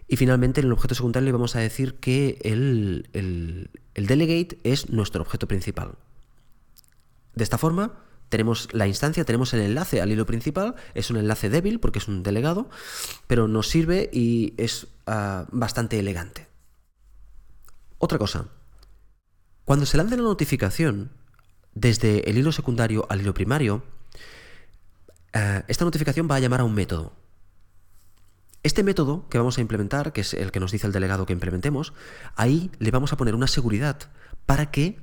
Y 0.06 0.16
finalmente 0.16 0.60
en 0.60 0.66
el 0.66 0.72
objeto 0.72 0.94
secundario 0.94 1.24
le 1.24 1.32
vamos 1.32 1.56
a 1.56 1.60
decir 1.60 1.94
que 1.94 2.38
el, 2.42 3.08
el 3.12 4.06
delegate 4.06 4.58
es 4.62 4.90
nuestro 4.90 5.22
objeto 5.22 5.48
principal. 5.48 5.94
De 7.34 7.42
esta 7.42 7.58
forma, 7.58 8.04
tenemos 8.28 8.68
la 8.72 8.86
instancia, 8.86 9.24
tenemos 9.24 9.54
el 9.54 9.60
enlace 9.60 10.00
al 10.00 10.10
hilo 10.10 10.26
principal, 10.26 10.74
es 10.94 11.10
un 11.10 11.16
enlace 11.16 11.50
débil 11.50 11.80
porque 11.80 11.98
es 11.98 12.08
un 12.08 12.22
delegado, 12.22 12.68
pero 13.26 13.48
nos 13.48 13.68
sirve 13.68 14.10
y 14.12 14.54
es 14.56 14.88
ah, 15.06 15.46
bastante 15.52 15.98
elegante. 15.98 16.48
Otra 17.98 18.18
cosa, 18.18 18.48
cuando 19.64 19.86
se 19.86 19.96
lanza 19.96 20.16
la 20.16 20.22
notificación 20.22 21.10
desde 21.74 22.28
el 22.28 22.38
hilo 22.38 22.52
secundario 22.52 23.06
al 23.08 23.20
hilo 23.20 23.34
primario, 23.34 23.82
ah, 25.34 25.64
esta 25.68 25.84
notificación 25.84 26.28
va 26.30 26.36
a 26.36 26.40
llamar 26.40 26.60
a 26.60 26.64
un 26.64 26.74
método. 26.74 27.12
Este 28.62 28.82
método 28.82 29.28
que 29.28 29.36
vamos 29.36 29.58
a 29.58 29.60
implementar, 29.60 30.14
que 30.14 30.22
es 30.22 30.32
el 30.32 30.50
que 30.50 30.60
nos 30.60 30.72
dice 30.72 30.86
el 30.86 30.92
delegado 30.92 31.26
que 31.26 31.34
implementemos, 31.34 31.92
ahí 32.34 32.70
le 32.78 32.90
vamos 32.90 33.12
a 33.12 33.18
poner 33.18 33.34
una 33.34 33.46
seguridad 33.46 33.98
para 34.46 34.70
que 34.70 34.98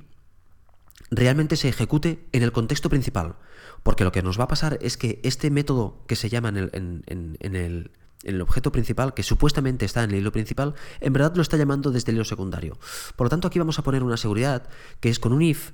realmente 1.10 1.56
se 1.56 1.68
ejecute 1.68 2.26
en 2.32 2.42
el 2.42 2.50
contexto 2.50 2.88
principal. 2.88 3.36
Porque 3.84 4.02
lo 4.02 4.10
que 4.10 4.22
nos 4.22 4.38
va 4.38 4.44
a 4.44 4.48
pasar 4.48 4.78
es 4.82 4.96
que 4.96 5.20
este 5.22 5.50
método 5.50 6.02
que 6.08 6.16
se 6.16 6.28
llama 6.28 6.48
en 6.48 6.56
el, 6.58 7.90
el 8.24 8.40
objeto 8.40 8.72
principal, 8.72 9.14
que 9.14 9.22
supuestamente 9.22 9.84
está 9.84 10.04
en 10.04 10.10
el 10.10 10.18
hilo 10.18 10.32
principal, 10.32 10.74
en 11.00 11.12
verdad 11.12 11.34
lo 11.36 11.42
está 11.42 11.56
llamando 11.56 11.90
desde 11.90 12.10
el 12.10 12.16
hilo 12.16 12.24
secundario. 12.24 12.78
Por 13.16 13.26
lo 13.26 13.30
tanto, 13.30 13.48
aquí 13.48 13.58
vamos 13.58 13.78
a 13.78 13.82
poner 13.82 14.02
una 14.02 14.16
seguridad 14.16 14.68
que 15.00 15.08
es 15.08 15.18
con 15.18 15.32
un 15.32 15.42
if 15.42 15.72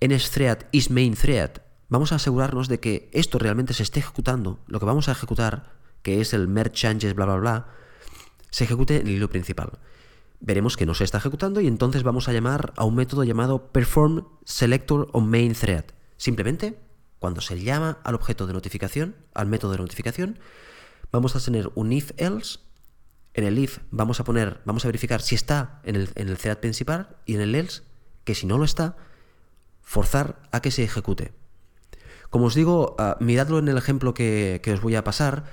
nthread 0.00 0.66
is 0.72 0.90
main 0.90 1.14
thread. 1.14 1.61
Vamos 1.92 2.10
a 2.10 2.14
asegurarnos 2.14 2.68
de 2.68 2.80
que 2.80 3.10
esto 3.12 3.38
realmente 3.38 3.74
se 3.74 3.82
esté 3.82 4.00
ejecutando, 4.00 4.58
lo 4.66 4.80
que 4.80 4.86
vamos 4.86 5.10
a 5.10 5.12
ejecutar, 5.12 5.74
que 6.00 6.22
es 6.22 6.32
el 6.32 6.48
merge 6.48 6.72
changes, 6.72 7.14
bla, 7.14 7.26
bla, 7.26 7.36
bla, 7.36 7.66
se 8.48 8.64
ejecute 8.64 8.96
en 8.96 9.08
el 9.08 9.12
hilo 9.12 9.28
principal. 9.28 9.72
Veremos 10.40 10.78
que 10.78 10.86
no 10.86 10.94
se 10.94 11.04
está 11.04 11.18
ejecutando 11.18 11.60
y 11.60 11.66
entonces 11.66 12.02
vamos 12.02 12.30
a 12.30 12.32
llamar 12.32 12.72
a 12.78 12.84
un 12.84 12.94
método 12.94 13.24
llamado 13.24 13.70
perform 13.72 14.24
selector 14.42 15.10
on 15.12 15.28
main 15.28 15.52
thread. 15.52 15.84
Simplemente, 16.16 16.78
cuando 17.18 17.42
se 17.42 17.60
llama 17.60 17.98
al 18.04 18.14
objeto 18.14 18.46
de 18.46 18.54
notificación, 18.54 19.14
al 19.34 19.48
método 19.48 19.72
de 19.72 19.78
notificación, 19.80 20.38
vamos 21.10 21.36
a 21.36 21.40
tener 21.40 21.70
un 21.74 21.92
if 21.92 22.12
else. 22.16 22.60
En 23.34 23.44
el 23.44 23.58
if 23.58 23.80
vamos 23.90 24.18
a 24.18 24.24
poner, 24.24 24.62
vamos 24.64 24.86
a 24.86 24.88
verificar 24.88 25.20
si 25.20 25.34
está 25.34 25.82
en 25.84 25.96
el, 25.96 26.08
en 26.14 26.30
el 26.30 26.38
thread 26.38 26.56
principal 26.56 27.18
y 27.26 27.34
en 27.34 27.42
el 27.42 27.54
else, 27.54 27.82
que 28.24 28.34
si 28.34 28.46
no 28.46 28.56
lo 28.56 28.64
está, 28.64 28.96
forzar 29.82 30.40
a 30.52 30.62
que 30.62 30.70
se 30.70 30.84
ejecute. 30.84 31.41
Como 32.32 32.46
os 32.46 32.54
digo, 32.54 32.96
uh, 32.96 33.22
miradlo 33.22 33.58
en 33.58 33.68
el 33.68 33.76
ejemplo 33.76 34.14
que, 34.14 34.62
que, 34.64 34.72
os 34.72 34.80
voy 34.80 34.94
a 34.94 35.04
pasar, 35.04 35.44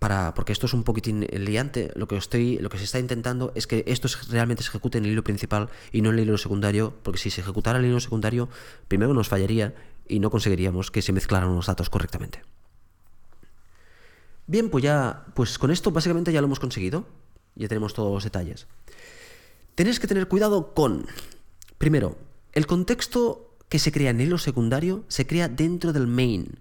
para, 0.00 0.34
porque 0.34 0.50
esto 0.50 0.66
es 0.66 0.74
un 0.74 0.82
poquitín 0.82 1.28
liante. 1.30 1.92
Lo 1.94 2.08
que, 2.08 2.16
estoy, 2.16 2.58
lo 2.58 2.70
que 2.70 2.78
se 2.78 2.82
está 2.82 2.98
intentando 2.98 3.52
es 3.54 3.68
que 3.68 3.84
esto 3.86 4.08
realmente 4.30 4.64
se 4.64 4.70
ejecute 4.70 4.98
en 4.98 5.04
el 5.04 5.12
hilo 5.12 5.22
principal 5.22 5.68
y 5.92 6.02
no 6.02 6.10
en 6.10 6.18
el 6.18 6.24
hilo 6.24 6.36
secundario, 6.36 6.92
porque 7.04 7.20
si 7.20 7.30
se 7.30 7.40
ejecutara 7.40 7.78
el 7.78 7.84
hilo 7.84 8.00
secundario, 8.00 8.48
primero 8.88 9.14
nos 9.14 9.28
fallaría 9.28 9.76
y 10.08 10.18
no 10.18 10.28
conseguiríamos 10.28 10.90
que 10.90 11.02
se 11.02 11.12
mezclaran 11.12 11.54
los 11.54 11.66
datos 11.66 11.88
correctamente. 11.88 12.42
Bien, 14.48 14.70
pues 14.70 14.82
ya, 14.82 15.26
pues 15.34 15.56
con 15.56 15.70
esto 15.70 15.92
básicamente 15.92 16.32
ya 16.32 16.40
lo 16.40 16.46
hemos 16.48 16.58
conseguido. 16.58 17.06
Ya 17.54 17.68
tenemos 17.68 17.94
todos 17.94 18.12
los 18.12 18.24
detalles. 18.24 18.66
Tenéis 19.76 20.00
que 20.00 20.08
tener 20.08 20.26
cuidado 20.26 20.74
con, 20.74 21.06
primero, 21.78 22.18
el 22.54 22.66
contexto 22.66 23.53
que 23.74 23.80
se 23.80 23.90
crea 23.90 24.10
en 24.10 24.20
el 24.20 24.28
hilo 24.28 24.38
secundario 24.38 25.04
se 25.08 25.26
crea 25.26 25.48
dentro 25.48 25.92
del 25.92 26.06
main. 26.06 26.60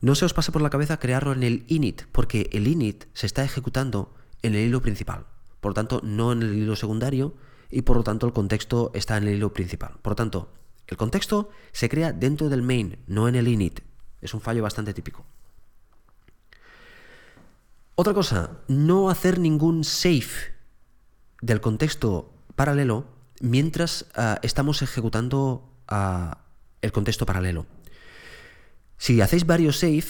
No 0.00 0.16
se 0.16 0.24
os 0.24 0.34
pase 0.34 0.50
por 0.50 0.62
la 0.62 0.68
cabeza 0.68 0.98
crearlo 0.98 1.32
en 1.32 1.44
el 1.44 1.62
init, 1.68 2.06
porque 2.10 2.50
el 2.50 2.66
init 2.66 3.04
se 3.12 3.26
está 3.26 3.44
ejecutando 3.44 4.12
en 4.42 4.56
el 4.56 4.66
hilo 4.66 4.82
principal. 4.82 5.26
Por 5.60 5.70
lo 5.70 5.74
tanto, 5.74 6.00
no 6.02 6.32
en 6.32 6.42
el 6.42 6.54
hilo 6.54 6.74
secundario 6.74 7.36
y 7.70 7.82
por 7.82 7.96
lo 7.96 8.02
tanto 8.02 8.26
el 8.26 8.32
contexto 8.32 8.90
está 8.94 9.16
en 9.16 9.28
el 9.28 9.36
hilo 9.36 9.52
principal. 9.52 9.92
Por 10.02 10.10
lo 10.10 10.16
tanto, 10.16 10.52
el 10.88 10.96
contexto 10.96 11.50
se 11.70 11.88
crea 11.88 12.12
dentro 12.12 12.48
del 12.48 12.62
main, 12.62 12.98
no 13.06 13.28
en 13.28 13.36
el 13.36 13.46
init. 13.46 13.82
Es 14.20 14.34
un 14.34 14.40
fallo 14.40 14.64
bastante 14.64 14.92
típico. 14.92 15.24
Otra 17.94 18.12
cosa, 18.12 18.58
no 18.66 19.08
hacer 19.08 19.38
ningún 19.38 19.84
save 19.84 20.56
del 21.42 21.60
contexto 21.60 22.32
paralelo 22.56 23.06
mientras 23.40 24.06
uh, 24.16 24.40
estamos 24.42 24.82
ejecutando 24.82 25.70
el 25.88 26.92
contexto 26.92 27.26
paralelo. 27.26 27.66
Si 28.96 29.20
hacéis 29.20 29.46
varios 29.46 29.78
save, 29.78 30.04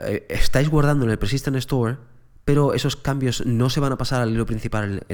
eh, 0.00 0.26
estáis 0.28 0.68
guardando 0.68 1.04
en 1.04 1.10
el 1.10 1.18
Persistent 1.18 1.56
Store, 1.56 1.96
pero 2.44 2.74
esos 2.74 2.96
cambios 2.96 3.46
no 3.46 3.70
se 3.70 3.80
van 3.80 3.92
a 3.92 3.98
pasar 3.98 4.20
al 4.20 4.30
hilo 4.30 4.46
principal 4.46 5.06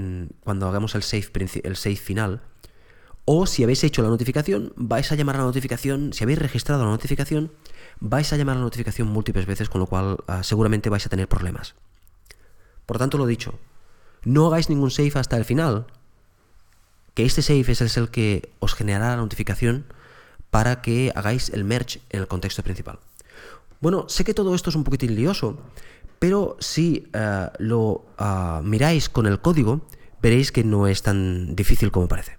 cuando 0.43 0.69
hagamos 0.69 0.95
el 0.95 1.03
save, 1.03 1.31
el 1.63 1.77
final. 1.97 2.43
O 3.25 3.47
si 3.47 3.63
habéis 3.63 3.85
hecho 3.85 4.03
la 4.03 4.09
notificación, 4.09 4.73
vais 4.77 5.13
a 5.13 5.15
llamar 5.15 5.37
a 5.37 5.41
la 5.41 5.45
notificación, 5.45 6.13
si 6.13 6.25
habéis 6.25 6.41
registrado 6.41 6.85
la 6.85 6.91
notificación, 6.91 7.53
vais 8.01 8.33
a 8.33 8.37
llamar 8.37 8.57
a 8.57 8.59
la 8.59 8.65
notificación 8.65 9.09
múltiples 9.09 9.47
veces, 9.47 9.69
con 9.69 9.81
lo 9.81 9.87
cual 9.87 10.19
uh, 10.27 10.43
seguramente 10.43 10.91
vais 10.91 11.07
a 11.07 11.09
tener 11.09 11.29
problemas. 11.29 11.77
Por 12.87 12.99
tanto, 12.99 13.19
lo 13.19 13.27
dicho, 13.27 13.61
no 14.25 14.49
hagáis 14.49 14.69
ningún 14.69 14.91
save 14.91 15.13
hasta 15.15 15.37
el 15.37 15.45
final, 15.45 15.87
que 17.15 17.25
este 17.25 17.43
save 17.43 17.71
es 17.71 17.97
el 17.97 18.09
que 18.09 18.53
os 18.59 18.75
generará 18.75 19.11
la 19.11 19.17
notificación 19.23 19.85
para 20.51 20.83
que 20.83 21.13
hagáis 21.15 21.51
el 21.51 21.65
merge 21.65 22.01
en 22.11 22.21
el 22.21 22.29
contexto 22.29 22.63
principal. 22.63 22.99
Bueno, 23.81 24.09
sé 24.09 24.25
que 24.25 24.35
todo 24.35 24.55
esto 24.55 24.71
es 24.71 24.77
un 24.77 24.85
poquitín 24.85 25.15
lioso, 25.15 25.59
pero 26.19 26.57
si 26.61 27.09
uh, 27.15 27.49
lo 27.59 28.07
uh, 28.19 28.63
miráis 28.63 29.09
con 29.09 29.27
el 29.27 29.41
código, 29.41 29.87
veréis 30.21 30.53
que 30.53 30.65
no 30.65 30.87
es 30.87 31.03
tan 31.03 31.57
difícil 31.57 31.91
como 31.91 32.09
parece. 32.09 32.39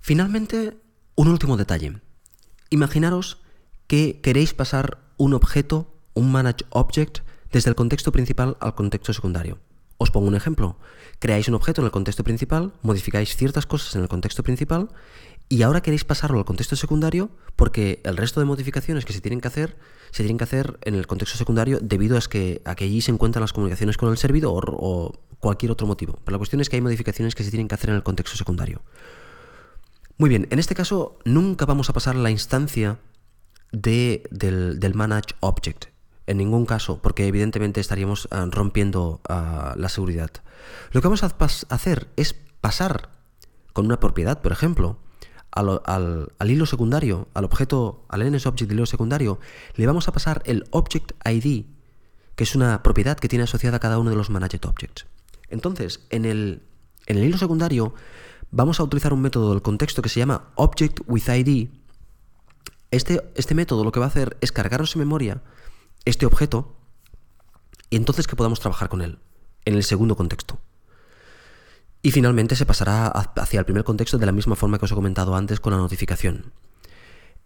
Finalmente, 0.00 0.76
un 1.16 1.28
último 1.28 1.56
detalle. 1.56 2.00
Imaginaros 2.70 3.40
que 3.86 4.20
queréis 4.20 4.54
pasar 4.54 4.98
un 5.16 5.34
objeto 5.34 5.94
un 6.14 6.30
manage 6.30 6.64
object 6.70 7.18
desde 7.52 7.70
el 7.70 7.76
contexto 7.76 8.12
principal 8.12 8.56
al 8.60 8.74
contexto 8.74 9.12
secundario. 9.12 9.58
Os 10.04 10.10
pongo 10.10 10.28
un 10.28 10.36
ejemplo. 10.36 10.76
Creáis 11.18 11.48
un 11.48 11.54
objeto 11.54 11.80
en 11.80 11.86
el 11.86 11.90
contexto 11.90 12.24
principal, 12.24 12.74
modificáis 12.82 13.36
ciertas 13.36 13.64
cosas 13.64 13.96
en 13.96 14.02
el 14.02 14.08
contexto 14.08 14.42
principal 14.42 14.90
y 15.48 15.62
ahora 15.62 15.80
queréis 15.80 16.04
pasarlo 16.04 16.38
al 16.38 16.44
contexto 16.44 16.76
secundario 16.76 17.30
porque 17.56 18.02
el 18.04 18.18
resto 18.18 18.38
de 18.38 18.44
modificaciones 18.44 19.06
que 19.06 19.14
se 19.14 19.22
tienen 19.22 19.40
que 19.40 19.48
hacer 19.48 19.78
se 20.10 20.22
tienen 20.22 20.36
que 20.36 20.44
hacer 20.44 20.78
en 20.82 20.94
el 20.94 21.06
contexto 21.06 21.38
secundario 21.38 21.78
debido 21.80 22.18
a 22.18 22.20
que, 22.20 22.60
allí 22.66 23.00
se 23.00 23.12
encuentran 23.12 23.40
las 23.40 23.54
comunicaciones 23.54 23.96
con 23.96 24.10
el 24.10 24.18
servidor 24.18 24.76
o 24.76 25.14
cualquier 25.40 25.72
otro 25.72 25.86
motivo. 25.86 26.18
Pero 26.22 26.32
la 26.34 26.38
cuestión 26.38 26.60
es 26.60 26.68
que 26.68 26.76
hay 26.76 26.82
modificaciones 26.82 27.34
que 27.34 27.42
se 27.42 27.50
tienen 27.50 27.66
que 27.66 27.74
hacer 27.74 27.88
en 27.88 27.96
el 27.96 28.02
contexto 28.02 28.36
secundario. 28.36 28.82
Muy 30.18 30.28
bien, 30.28 30.48
en 30.50 30.58
este 30.58 30.74
caso 30.74 31.18
nunca 31.24 31.64
vamos 31.64 31.88
a 31.88 31.94
pasar 31.94 32.14
la 32.14 32.30
instancia 32.30 32.98
de, 33.72 34.28
del, 34.30 34.78
del 34.80 34.94
manage 34.94 35.34
object. 35.40 35.93
En 36.26 36.38
ningún 36.38 36.64
caso, 36.66 37.00
porque 37.02 37.26
evidentemente 37.26 37.80
estaríamos 37.80 38.26
uh, 38.26 38.50
rompiendo 38.50 39.20
uh, 39.28 39.78
la 39.78 39.88
seguridad. 39.88 40.30
Lo 40.92 41.02
que 41.02 41.08
vamos 41.08 41.22
a 41.22 41.34
hacer 41.68 42.08
es 42.16 42.34
pasar 42.60 43.10
con 43.74 43.86
una 43.86 44.00
propiedad, 44.00 44.40
por 44.40 44.52
ejemplo, 44.52 44.98
al, 45.54 46.30
hilo 46.46 46.66
secundario, 46.66 47.28
al 47.34 47.44
objeto, 47.44 48.04
al 48.08 48.30
NSObject 48.30 48.68
del 48.68 48.78
hilo 48.78 48.86
secundario, 48.86 49.38
le 49.74 49.86
vamos 49.86 50.08
a 50.08 50.12
pasar 50.12 50.42
el 50.46 50.64
Object 50.70 51.12
ID, 51.24 51.66
que 52.34 52.44
es 52.44 52.54
una 52.56 52.82
propiedad 52.82 53.18
que 53.18 53.28
tiene 53.28 53.44
asociada 53.44 53.76
a 53.76 53.80
cada 53.80 53.98
uno 53.98 54.10
de 54.10 54.16
los 54.16 54.30
Managed 54.30 54.64
Objects. 54.64 55.06
Entonces, 55.48 56.06
en 56.10 56.24
el, 56.24 56.62
en 57.06 57.18
el 57.18 57.24
hilo 57.24 57.38
secundario, 57.38 57.94
vamos 58.50 58.80
a 58.80 58.82
utilizar 58.82 59.12
un 59.12 59.20
método 59.20 59.50
del 59.50 59.62
contexto 59.62 60.02
que 60.02 60.08
se 60.08 60.20
llama 60.20 60.50
Object 60.56 61.00
with 61.06 61.28
ID. 61.28 61.68
Este, 62.90 63.22
este 63.34 63.54
método 63.54 63.84
lo 63.84 63.92
que 63.92 64.00
va 64.00 64.06
a 64.06 64.08
hacer 64.08 64.36
es 64.40 64.52
cargarnos 64.52 64.94
en 64.96 65.00
memoria 65.00 65.42
este 66.04 66.26
objeto 66.26 66.76
y 67.90 67.96
entonces 67.96 68.26
que 68.26 68.36
podamos 68.36 68.60
trabajar 68.60 68.88
con 68.88 69.02
él 69.02 69.18
en 69.64 69.74
el 69.74 69.84
segundo 69.84 70.16
contexto. 70.16 70.58
Y 72.02 72.10
finalmente 72.10 72.56
se 72.56 72.66
pasará 72.66 73.06
hacia 73.08 73.60
el 73.60 73.64
primer 73.64 73.84
contexto 73.84 74.18
de 74.18 74.26
la 74.26 74.32
misma 74.32 74.56
forma 74.56 74.78
que 74.78 74.84
os 74.84 74.92
he 74.92 74.94
comentado 74.94 75.36
antes 75.36 75.60
con 75.60 75.72
la 75.72 75.78
notificación. 75.78 76.52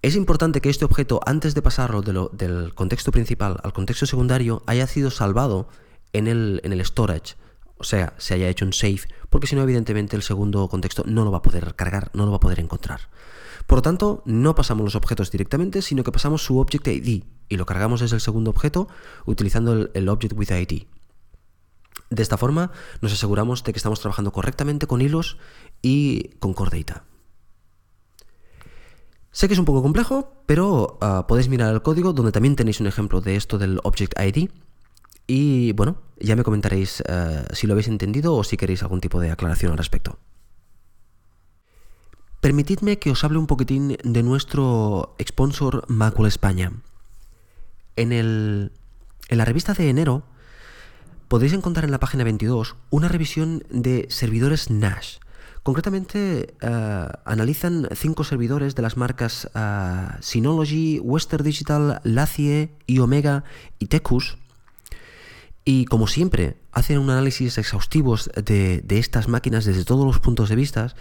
Es 0.02 0.16
importante 0.16 0.60
que 0.60 0.70
este 0.70 0.84
objeto, 0.84 1.20
antes 1.26 1.54
de 1.54 1.62
pasarlo 1.62 2.02
de 2.02 2.12
lo, 2.12 2.28
del 2.32 2.74
contexto 2.74 3.12
principal 3.12 3.58
al 3.62 3.72
contexto 3.72 4.06
secundario, 4.06 4.62
haya 4.66 4.86
sido 4.86 5.10
salvado 5.10 5.68
en 6.12 6.28
el, 6.28 6.60
en 6.64 6.72
el 6.72 6.84
storage, 6.84 7.34
o 7.78 7.84
sea, 7.84 8.14
se 8.18 8.34
haya 8.34 8.48
hecho 8.48 8.64
un 8.64 8.72
save, 8.72 9.02
porque 9.30 9.46
si 9.46 9.54
no, 9.54 9.62
evidentemente 9.62 10.16
el 10.16 10.22
segundo 10.22 10.68
contexto 10.68 11.04
no 11.06 11.24
lo 11.24 11.30
va 11.30 11.38
a 11.38 11.42
poder 11.42 11.74
cargar, 11.74 12.10
no 12.12 12.24
lo 12.24 12.32
va 12.32 12.36
a 12.38 12.40
poder 12.40 12.60
encontrar. 12.60 13.02
Por 13.68 13.78
lo 13.78 13.82
tanto, 13.82 14.22
no 14.24 14.54
pasamos 14.54 14.82
los 14.82 14.94
objetos 14.94 15.30
directamente, 15.30 15.82
sino 15.82 16.02
que 16.02 16.10
pasamos 16.10 16.42
su 16.42 16.58
Object 16.58 16.88
ID 16.88 17.22
y 17.50 17.56
lo 17.58 17.66
cargamos 17.66 18.00
desde 18.00 18.16
el 18.16 18.22
segundo 18.22 18.50
objeto 18.50 18.88
utilizando 19.26 19.74
el, 19.74 19.90
el 19.92 20.08
Object 20.08 20.32
with 20.38 20.50
ID. 20.50 20.86
De 22.08 22.22
esta 22.22 22.38
forma 22.38 22.70
nos 23.02 23.12
aseguramos 23.12 23.64
de 23.64 23.74
que 23.74 23.78
estamos 23.78 24.00
trabajando 24.00 24.32
correctamente 24.32 24.86
con 24.86 25.02
hilos 25.02 25.36
y 25.82 26.30
con 26.38 26.54
Core 26.54 26.78
Data. 26.78 27.04
Sé 29.32 29.48
que 29.48 29.52
es 29.52 29.60
un 29.60 29.66
poco 29.66 29.82
complejo, 29.82 30.42
pero 30.46 30.98
uh, 31.02 31.26
podéis 31.26 31.50
mirar 31.50 31.74
el 31.74 31.82
código 31.82 32.14
donde 32.14 32.32
también 32.32 32.56
tenéis 32.56 32.80
un 32.80 32.86
ejemplo 32.86 33.20
de 33.20 33.36
esto 33.36 33.58
del 33.58 33.80
Object 33.84 34.18
ID. 34.18 34.48
Y 35.26 35.72
bueno, 35.72 36.00
ya 36.18 36.36
me 36.36 36.42
comentaréis 36.42 37.02
uh, 37.02 37.54
si 37.54 37.66
lo 37.66 37.74
habéis 37.74 37.88
entendido 37.88 38.34
o 38.34 38.44
si 38.44 38.56
queréis 38.56 38.82
algún 38.82 39.02
tipo 39.02 39.20
de 39.20 39.30
aclaración 39.30 39.72
al 39.72 39.78
respecto. 39.78 40.18
Permitidme 42.40 43.00
que 43.00 43.10
os 43.10 43.24
hable 43.24 43.38
un 43.38 43.50
poquitín 43.50 43.98
de 44.04 44.22
nuestro 44.22 45.16
sponsor 45.18 45.84
Macul 45.88 46.28
España. 46.28 46.70
En, 47.96 48.12
el, 48.12 48.70
en 49.28 49.38
la 49.38 49.44
revista 49.44 49.74
de 49.74 49.90
enero 49.90 50.22
podéis 51.26 51.52
encontrar 51.52 51.84
en 51.84 51.90
la 51.90 51.98
página 51.98 52.22
22 52.22 52.76
una 52.90 53.08
revisión 53.08 53.64
de 53.70 54.06
servidores 54.08 54.70
NAS. 54.70 55.18
Concretamente, 55.64 56.54
uh, 56.62 57.10
analizan 57.24 57.88
cinco 57.94 58.22
servidores 58.22 58.76
de 58.76 58.82
las 58.82 58.96
marcas 58.96 59.50
uh, 59.56 60.16
Synology, 60.20 61.00
Western 61.00 61.42
Digital, 61.42 62.00
Lacie, 62.04 62.70
Omega 63.00 63.42
y 63.80 63.86
Tecus, 63.86 64.38
Y 65.70 65.84
como 65.84 66.06
siempre, 66.06 66.56
hacen 66.72 66.96
un 66.96 67.10
análisis 67.10 67.58
exhaustivo 67.58 68.16
de, 68.42 68.82
estas 68.88 69.28
máquinas 69.28 69.66
desde 69.66 69.84
todos 69.84 70.06
los 70.06 70.18
puntos 70.18 70.48
de 70.48 70.56
vista, 70.56 70.94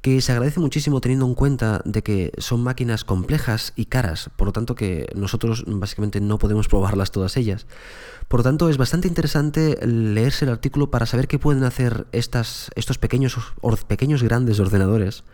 que 0.00 0.22
se 0.22 0.32
agradece 0.32 0.60
muchísimo 0.60 1.02
teniendo 1.02 1.26
en 1.26 1.34
cuenta 1.34 1.82
de 1.84 2.02
que 2.02 2.32
son 2.38 2.62
máquinas 2.62 3.04
complejas 3.04 3.74
y 3.76 3.84
caras, 3.84 4.30
por 4.38 4.46
lo 4.46 4.52
tanto 4.54 4.76
que 4.76 5.08
nosotros 5.14 5.64
básicamente 5.66 6.22
no 6.22 6.38
podemos 6.38 6.68
probarlas 6.68 7.10
todas 7.10 7.36
ellas. 7.36 7.66
Por 8.26 8.40
lo 8.40 8.44
tanto, 8.44 8.70
es 8.70 8.78
bastante 8.78 9.08
interesante 9.08 9.78
leerse 9.86 10.46
el 10.46 10.52
artículo 10.52 10.90
para 10.90 11.04
saber 11.04 11.28
qué 11.28 11.38
pueden 11.38 11.64
hacer 11.64 12.06
estos 12.12 12.98
pequeños 12.98 14.22
grandes 14.22 14.58
ordenadores 14.58 15.24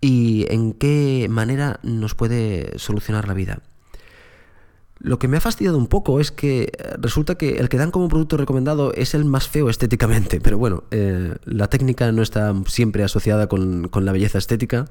y 0.00 0.46
en 0.48 0.72
qué 0.72 1.26
manera 1.28 1.80
nos 1.82 2.14
puede 2.14 2.78
solucionar 2.78 3.28
la 3.28 3.34
vida. 3.34 3.60
Lo 5.02 5.18
que 5.18 5.28
me 5.28 5.38
ha 5.38 5.40
fastidiado 5.40 5.78
un 5.78 5.86
poco 5.86 6.20
es 6.20 6.30
que 6.30 6.64
eh, 6.64 6.94
resulta 6.98 7.36
que 7.36 7.56
el 7.56 7.70
que 7.70 7.78
dan 7.78 7.90
como 7.90 8.08
producto 8.08 8.36
recomendado 8.36 8.92
es 8.92 9.14
el 9.14 9.24
más 9.24 9.48
feo 9.48 9.70
estéticamente, 9.70 10.40
pero 10.42 10.58
bueno, 10.58 10.84
eh, 10.90 11.36
la 11.44 11.68
técnica 11.68 12.12
no 12.12 12.22
está 12.22 12.54
siempre 12.66 13.02
asociada 13.02 13.48
con, 13.48 13.90
la 13.92 14.12
belleza 14.12 14.36
estética 14.36 14.86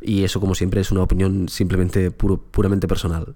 y 0.00 0.24
eso 0.24 0.40
como 0.40 0.54
siempre 0.54 0.80
es 0.80 0.90
una 0.90 1.02
opinión 1.02 1.50
simplemente 1.50 2.10
puramente 2.10 2.88
personal. 2.88 3.34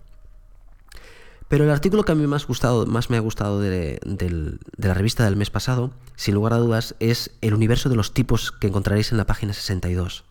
Pero 1.49 1.65
el 1.65 1.71
artículo 1.71 2.05
que 2.05 2.13
a 2.13 2.15
mí 2.15 2.27
más, 2.27 2.47
gustado, 2.47 2.87
más 2.87 3.11
me 3.11 3.19
ha 3.19 3.21
gustado 3.21 3.61
de, 3.61 3.99
de, 4.07 4.59
la 4.79 4.95
revista 4.95 5.25
del 5.25 5.37
mes 5.37 5.51
pasado, 5.51 5.91
sin 6.17 6.35
lugar 6.35 6.55
a 6.55 6.59
dudas, 6.59 6.95
es 7.01 7.33
el 7.43 7.53
universo 7.55 7.89
de 7.91 7.97
los 7.97 8.15
tipos 8.15 8.53
que 8.53 8.69
encontraréis 8.69 9.11
en 9.11 9.19
la 9.19 9.27
página 9.27 9.53
62. 9.53 10.25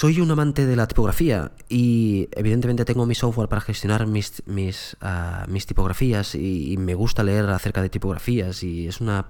Soy 0.00 0.18
un 0.22 0.30
amante 0.30 0.64
de 0.64 0.76
la 0.76 0.86
tipografía 0.86 1.52
y 1.68 2.30
evidentemente 2.32 2.86
tengo 2.86 3.04
mi 3.04 3.14
software 3.14 3.50
para 3.50 3.60
gestionar 3.60 4.06
mis, 4.06 4.42
mis, 4.46 4.96
ah, 5.02 5.44
mis 5.46 5.66
tipografías 5.66 6.34
y, 6.34 6.74
me 6.78 6.94
gusta 6.94 7.22
leer 7.22 7.50
acerca 7.50 7.82
de 7.82 7.90
tipografías 7.90 8.62
y 8.62 8.88
es 8.88 9.02
una 9.02 9.26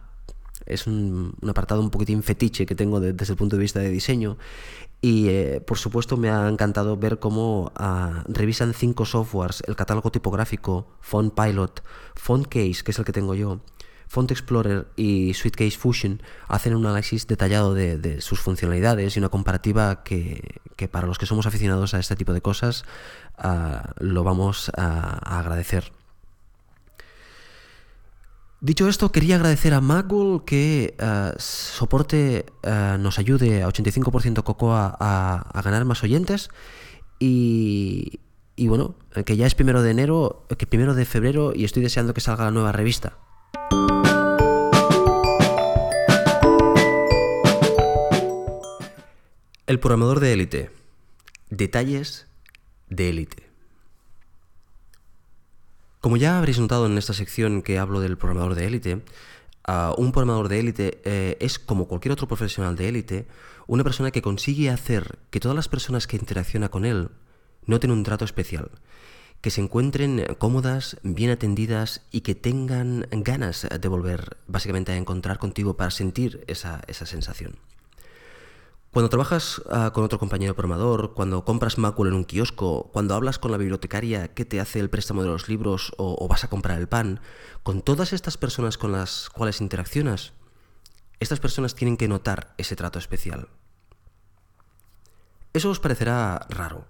es 0.66 0.86
un, 0.86 1.34
apartado 1.48 1.80
un 1.80 1.90
poquitín 1.90 2.22
fetiche 2.22 2.66
que 2.66 2.76
tengo 2.76 3.00
desde 3.00 3.32
el 3.32 3.36
punto 3.36 3.56
de 3.56 3.62
vista 3.62 3.80
de 3.80 3.90
diseño. 3.90 4.38
Y 5.00 5.26
eh, 5.30 5.60
por 5.60 5.76
supuesto 5.76 6.16
me 6.16 6.30
ha 6.30 6.48
encantado 6.48 6.96
ver 6.96 7.18
cómo 7.18 7.72
ah, 7.74 8.22
revisan 8.28 8.72
cinco 8.72 9.06
softwares, 9.06 9.64
el 9.66 9.74
catálogo 9.74 10.12
tipográfico, 10.12 10.86
Font 11.00 11.34
Pilot, 11.34 11.82
Font 12.14 12.46
Case, 12.46 12.84
que 12.84 12.92
es 12.92 12.98
el 13.00 13.04
que 13.04 13.12
tengo 13.12 13.34
yo, 13.34 13.58
Font 14.10 14.28
Explorer 14.32 14.88
y 14.96 15.34
Suitcase 15.34 15.78
Fusion 15.78 16.20
hacen 16.48 16.74
un 16.74 16.84
análisis 16.84 17.28
detallado 17.28 17.74
de, 17.74 18.20
sus 18.20 18.40
funcionalidades 18.40 19.14
y 19.14 19.20
una 19.20 19.28
comparativa 19.28 20.02
que, 20.02 20.58
para 20.90 21.06
los 21.06 21.16
que 21.16 21.26
somos 21.26 21.46
aficionados 21.46 21.94
a 21.94 22.00
este 22.00 22.16
tipo 22.16 22.32
de 22.32 22.40
cosas 22.42 22.84
ah, 23.38 23.92
lo 24.00 24.24
vamos 24.24 24.72
a, 24.76 25.38
agradecer. 25.38 25.92
Dicho 28.60 28.88
esto, 28.88 29.12
quería 29.12 29.36
agradecer 29.36 29.74
a 29.74 29.80
Magul 29.80 30.44
que 30.44 30.96
ah, 30.98 31.32
soporte, 31.38 32.46
ah, 32.64 32.96
nos 32.98 33.20
ayude 33.20 33.62
a 33.62 33.68
85% 33.68 34.42
Cocoa 34.42 34.96
a, 34.98 35.62
ganar 35.62 35.84
más 35.84 36.02
oyentes 36.02 36.50
y, 37.20 38.18
y 38.56 38.66
bueno, 38.66 38.96
que 39.24 39.36
ya 39.36 39.46
es 39.46 39.54
primero 39.54 39.82
de 39.82 39.92
enero, 39.92 40.48
que 40.58 40.66
primero 40.66 40.94
de 40.94 41.04
febrero 41.04 41.52
y 41.54 41.62
estoy 41.62 41.84
deseando 41.84 42.12
que 42.12 42.20
salga 42.20 42.46
la 42.46 42.50
nueva 42.50 42.72
revista. 42.72 43.16
El 49.70 49.78
programador 49.78 50.18
de 50.18 50.32
élite. 50.32 50.72
Detalles 51.48 52.26
de 52.88 53.08
élite. 53.08 53.44
Como 56.00 56.16
ya 56.16 56.38
habréis 56.38 56.58
notado 56.58 56.86
en 56.86 56.98
esta 56.98 57.12
sección 57.12 57.62
que 57.62 57.78
hablo 57.78 58.00
del 58.00 58.18
programador 58.18 58.56
de 58.56 58.66
élite, 58.66 59.04
un 59.96 60.10
programador 60.10 60.48
de 60.48 60.58
élite 60.58 61.00
eh, 61.04 61.36
es 61.38 61.60
como 61.60 61.86
cualquier 61.86 62.10
otro 62.10 62.26
profesional 62.26 62.74
de 62.74 62.88
élite, 62.88 63.28
una 63.68 63.84
persona 63.84 64.10
que 64.10 64.22
consigue 64.22 64.70
hacer 64.70 65.20
que 65.30 65.38
todas 65.38 65.54
las 65.54 65.68
personas 65.68 66.08
que 66.08 66.16
interacciona 66.16 66.68
con 66.68 66.84
él 66.84 67.10
noten 67.64 67.92
un 67.92 68.02
trato 68.02 68.24
especial, 68.24 68.72
que 69.40 69.52
se 69.52 69.60
encuentren 69.60 70.34
cómodas, 70.38 70.96
bien 71.04 71.30
atendidas 71.30 72.02
y 72.10 72.22
que 72.22 72.34
tengan 72.34 73.06
ganas 73.12 73.68
de 73.80 73.88
volver 73.88 74.36
básicamente 74.48 74.90
a 74.90 74.96
encontrar 74.96 75.38
contigo 75.38 75.76
para 75.76 75.92
sentir 75.92 76.42
esa 76.48 76.82
sensación. 76.88 77.60
Cuando 78.92 79.08
trabajas 79.08 79.62
ah, 79.70 79.92
con 79.94 80.02
otro 80.02 80.18
compañero 80.18 80.56
programador, 80.56 81.14
cuando 81.14 81.44
compras 81.44 81.78
Macul 81.78 82.08
en 82.08 82.14
un 82.14 82.24
kiosco, 82.24 82.90
cuando 82.92 83.14
hablas 83.14 83.38
con 83.38 83.52
la 83.52 83.56
bibliotecaria 83.56 84.34
que 84.34 84.44
te 84.44 84.60
hace 84.60 84.80
el 84.80 84.90
préstamo 84.90 85.22
de 85.22 85.28
los 85.28 85.48
libros 85.48 85.92
o, 85.96 86.26
vas 86.26 86.42
a 86.42 86.50
comprar 86.50 86.76
el 86.80 86.88
pan, 86.88 87.20
con 87.62 87.82
todas 87.82 88.12
estas 88.12 88.36
personas 88.36 88.78
con 88.78 88.90
las 88.90 89.30
cuales 89.30 89.60
interaccionas, 89.60 90.32
estas 91.20 91.38
personas 91.38 91.76
tienen 91.76 91.96
que 91.96 92.08
notar 92.08 92.52
ese 92.58 92.74
trato 92.74 92.98
especial. 92.98 93.48
Eso 95.52 95.70
os 95.70 95.78
parecerá 95.78 96.46
raro, 96.48 96.88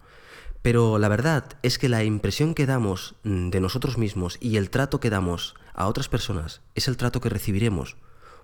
pero 0.62 0.98
la 0.98 1.08
verdad 1.08 1.58
es 1.62 1.78
que 1.78 1.90
la 1.90 2.02
impresión 2.02 2.54
que 2.54 2.64
damos 2.64 3.16
mm, 3.24 3.50
de 3.50 3.60
nosotros 3.60 3.98
mismos 3.98 4.38
y 4.40 4.56
el 4.56 4.70
trato 4.70 5.00
que 5.00 5.10
damos 5.10 5.54
a 5.74 5.86
otras 5.86 6.08
personas 6.08 6.62
es 6.74 6.88
el 6.88 6.96
trato 6.96 7.20
que 7.20 7.28
recibiremos. 7.28 7.98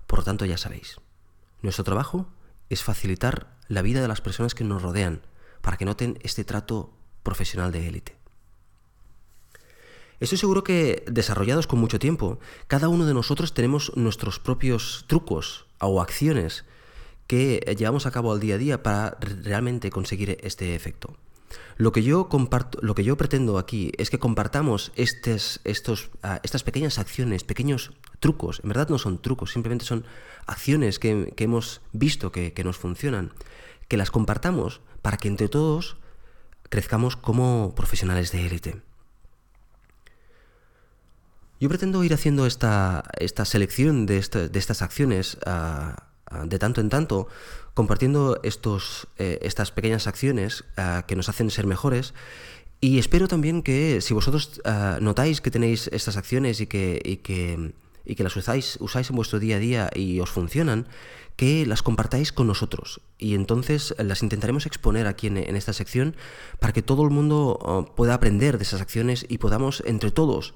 Por 0.05 0.19
lo 0.19 0.25
tanto, 0.25 0.45
ya 0.45 0.59
sabéis, 0.59 1.01
nuestro 1.63 1.83
trabajo 1.83 2.27
es 2.69 2.83
facilitar 2.83 3.55
la 3.67 3.81
vida 3.81 4.01
de 4.01 4.07
las 4.07 4.21
personas 4.21 4.55
que 4.55 4.63
nos 4.63 4.81
rodean 4.81 5.21
para 5.61 5.77
que 5.77 5.85
noten 5.85 6.19
este 6.21 6.43
trato 6.43 6.93
profesional 7.23 7.71
de 7.71 7.87
élite. 7.87 8.15
Estoy 10.19 10.39
seguro 10.39 10.63
que, 10.63 11.03
desarrollados 11.07 11.67
con 11.67 11.79
mucho 11.79 11.99
tiempo, 11.99 12.39
cada 12.67 12.89
uno 12.89 13.05
de 13.05 13.13
nosotros 13.13 13.53
tenemos 13.53 13.91
nuestros 13.95 14.39
propios 14.39 15.05
trucos 15.07 15.67
o 15.79 16.01
acciones 16.01 16.65
que 17.27 17.75
llevamos 17.77 18.05
a 18.05 18.11
cabo 18.11 18.31
al 18.31 18.39
día 18.39 18.55
a 18.55 18.57
día 18.57 18.83
para 18.83 19.17
realmente 19.19 19.91
conseguir 19.91 20.37
este 20.41 20.73
efecto. 20.73 21.17
Lo 21.77 21.91
que 21.91 22.03
yo 22.03 22.27
comparto, 22.27 22.79
lo 22.81 22.95
que 22.95 23.03
yo 23.03 23.17
pretendo 23.17 23.57
aquí 23.57 23.91
es 23.97 24.09
que 24.09 24.19
compartamos 24.19 24.91
estos, 24.95 25.59
ah, 26.23 26.39
estas 26.43 26.63
pequeñas 26.63 26.97
acciones, 26.97 27.43
pequeños 27.43 27.91
trucos. 28.19 28.61
En 28.63 28.69
verdad 28.69 28.89
no 28.89 28.97
son 28.97 29.21
trucos, 29.21 29.51
simplemente 29.51 29.85
son 29.85 30.05
acciones 30.47 30.97
que, 30.99 31.33
hemos 31.37 31.81
visto 31.93 32.31
que, 32.31 32.53
nos 32.63 32.77
funcionan, 32.77 33.31
que 33.87 33.97
las 33.97 34.11
compartamos 34.11 34.81
para 35.01 35.17
que 35.17 35.27
entre 35.27 35.49
todos 35.49 35.97
crezcamos 36.69 37.15
como 37.15 37.73
profesionales 37.75 38.31
de 38.31 38.45
élite. 38.45 38.81
Yo 41.59 41.69
pretendo 41.69 42.03
ir 42.03 42.13
haciendo 42.13 42.45
esta, 42.45 43.03
esta 43.19 43.45
selección 43.45 44.05
de, 44.05 44.17
estas 44.17 44.81
acciones 44.81 45.37
ah, 45.45 46.07
ah, 46.25 46.43
de 46.45 46.59
tanto 46.59 46.81
en 46.81 46.89
tanto, 46.89 47.27
compartiendo 47.77 48.39
estos, 48.41 49.07
eh, 49.19 49.37
estas 49.43 49.71
pequeñas 49.71 50.07
acciones 50.07 50.65
ah, 50.77 51.05
que 51.07 51.15
nos 51.15 51.29
hacen 51.29 51.51
ser 51.51 51.67
mejores. 51.67 52.15
Y 52.81 52.97
espero 52.97 53.27
también 53.27 53.61
que 53.61 54.01
si 54.01 54.13
vosotros 54.13 54.61
notáis 54.99 55.41
que 55.41 55.49
tenéis 55.49 55.89
estas 55.91 56.15
acciones 56.15 56.61
y 56.61 56.67
que, 56.67 57.01
y 57.03 57.17
que 57.17 57.73
y 58.07 58.15
que 58.15 58.23
las 58.23 58.35
usáis, 58.35 58.77
usáis 58.79 59.09
en 59.09 59.17
vuestro 59.17 59.39
día 59.39 59.57
a 59.57 59.59
día 59.59 59.89
y 59.93 60.19
os 60.21 60.29
funcionan, 60.29 60.87
que 61.35 61.65
las 61.65 61.83
compartáis 61.83 62.31
con 62.31 62.47
nosotros. 62.47 63.01
Y 63.19 63.35
entonces 63.35 63.93
las 63.99 64.23
intentaremos 64.23 64.65
exponer 64.65 65.07
aquí 65.07 65.27
en, 65.27 65.37
esta 65.37 65.73
sección 65.73 66.15
para 66.59 66.73
que 66.73 66.81
todo 66.81 67.03
el 67.03 67.11
mundo 67.11 67.59
oh, 67.61 67.85
pueda 67.95 68.13
aprender 68.13 68.57
de 68.57 68.63
esas 68.63 68.81
acciones 68.81 69.25
y 69.27 69.37
podamos 69.37 69.83
entre 69.85 70.11
todos 70.11 70.55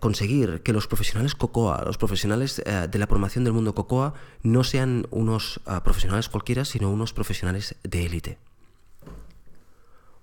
conseguir 0.00 0.62
que 0.62 0.72
los 0.72 0.86
profesionales 0.86 1.34
COCOA, 1.34 1.84
los 1.84 1.98
profesionales 1.98 2.62
eh, 2.64 2.88
de 2.90 2.98
la 2.98 3.06
formación 3.06 3.44
del 3.44 3.52
mundo 3.52 3.74
COCOA, 3.74 4.14
no 4.42 4.64
sean 4.64 5.06
unos 5.10 5.60
ah, 5.66 5.82
profesionales 5.82 6.28
cualquiera, 6.28 6.64
sino 6.64 6.90
unos 6.90 7.12
profesionales 7.12 7.74
de 7.82 8.06
élite. 8.06 8.38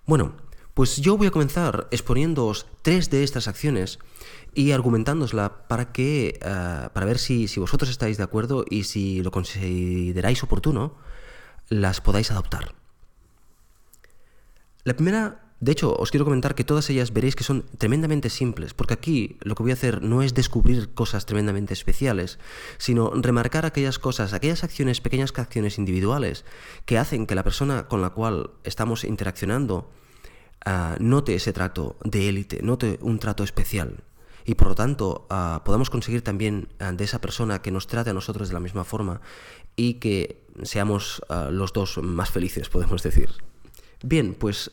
Bueno, 0.05 0.33
pues 0.73 0.97
yo 0.97 1.17
voy 1.17 1.27
a 1.27 1.31
comenzar 1.31 1.87
exponiéndoos 1.91 2.65
tres 2.81 3.09
de 3.09 3.23
estas 3.23 3.47
acciones 3.47 3.99
y 4.55 4.71
argumentándosla 4.71 5.67
para 5.67 5.91
que 5.91 6.39
eh, 6.41 6.89
para 6.93 7.05
ver 7.05 7.19
si, 7.19 7.47
vosotros 7.57 7.89
estáis 7.89 8.17
de 8.17 8.23
acuerdo 8.23 8.63
y 8.69 8.85
si 8.85 9.21
lo 9.21 9.31
consideráis 9.31 10.41
oportuno, 10.41 10.95
las 11.67 12.01
podáis 12.01 12.31
adoptar. 12.31 12.73
La 14.85 14.95
primera, 14.95 15.48
de 15.61 15.73
hecho, 15.73 15.93
os 15.93 16.09
quiero 16.09 16.23
comentar 16.23 16.55
que 16.55 16.63
todas 16.63 16.89
ellas 16.89 17.11
veréis 17.11 17.35
que 17.35 17.43
son 17.43 17.65
tremendamente 17.77 18.29
simples, 18.29 18.73
porque 18.73 18.93
aquí 18.93 19.37
lo 19.41 19.55
que 19.55 19.63
voy 19.63 19.71
a 19.71 19.75
hacer 19.75 20.01
no 20.01 20.21
es 20.21 20.33
descubrir 20.33 20.93
cosas 20.93 21.25
tremendamente 21.25 21.73
especiales, 21.73 22.39
sino 22.77 23.11
remarcar 23.13 23.65
aquellas 23.65 23.99
cosas, 23.99 24.31
aquellas 24.31 24.63
acciones, 24.63 25.01
pequeñas 25.01 25.33
acciones 25.35 25.77
individuales 25.77 26.45
que 26.85 26.97
hacen 26.97 27.27
que 27.27 27.35
la 27.35 27.43
persona 27.43 27.89
con 27.89 28.01
la 28.01 28.11
cual 28.11 28.51
estamos 28.63 29.03
interaccionando 29.03 29.91
uh, 30.65 30.95
note 31.03 31.35
ese 31.35 31.51
trato 31.51 31.97
de 32.05 32.29
élite, 32.29 32.61
note 32.63 32.97
un 33.01 33.19
trato 33.19 33.43
especial 33.43 34.03
y 34.45 34.55
por 34.55 34.69
lo 34.69 34.75
tanto 34.75 35.27
ah, 35.29 35.61
podamos 35.63 35.89
conseguir 35.89 36.23
también 36.23 36.69
ah, 36.79 36.91
de 36.91 37.03
esa 37.03 37.21
persona 37.21 37.61
que 37.61 37.69
nos 37.71 37.85
trate 37.85 38.09
a 38.09 38.13
nosotros 38.13 38.47
de 38.47 38.53
la 38.53 38.59
misma 38.59 38.83
forma 38.83 39.21
y 39.75 39.95
que 39.95 40.43
seamos 40.63 41.21
ah, 41.29 41.49
los 41.51 41.73
dos 41.73 41.99
más 41.99 42.31
felices, 42.31 42.69
podemos 42.75 43.03
decir. 43.03 43.29
Bien, 44.01 44.33
pues 44.33 44.71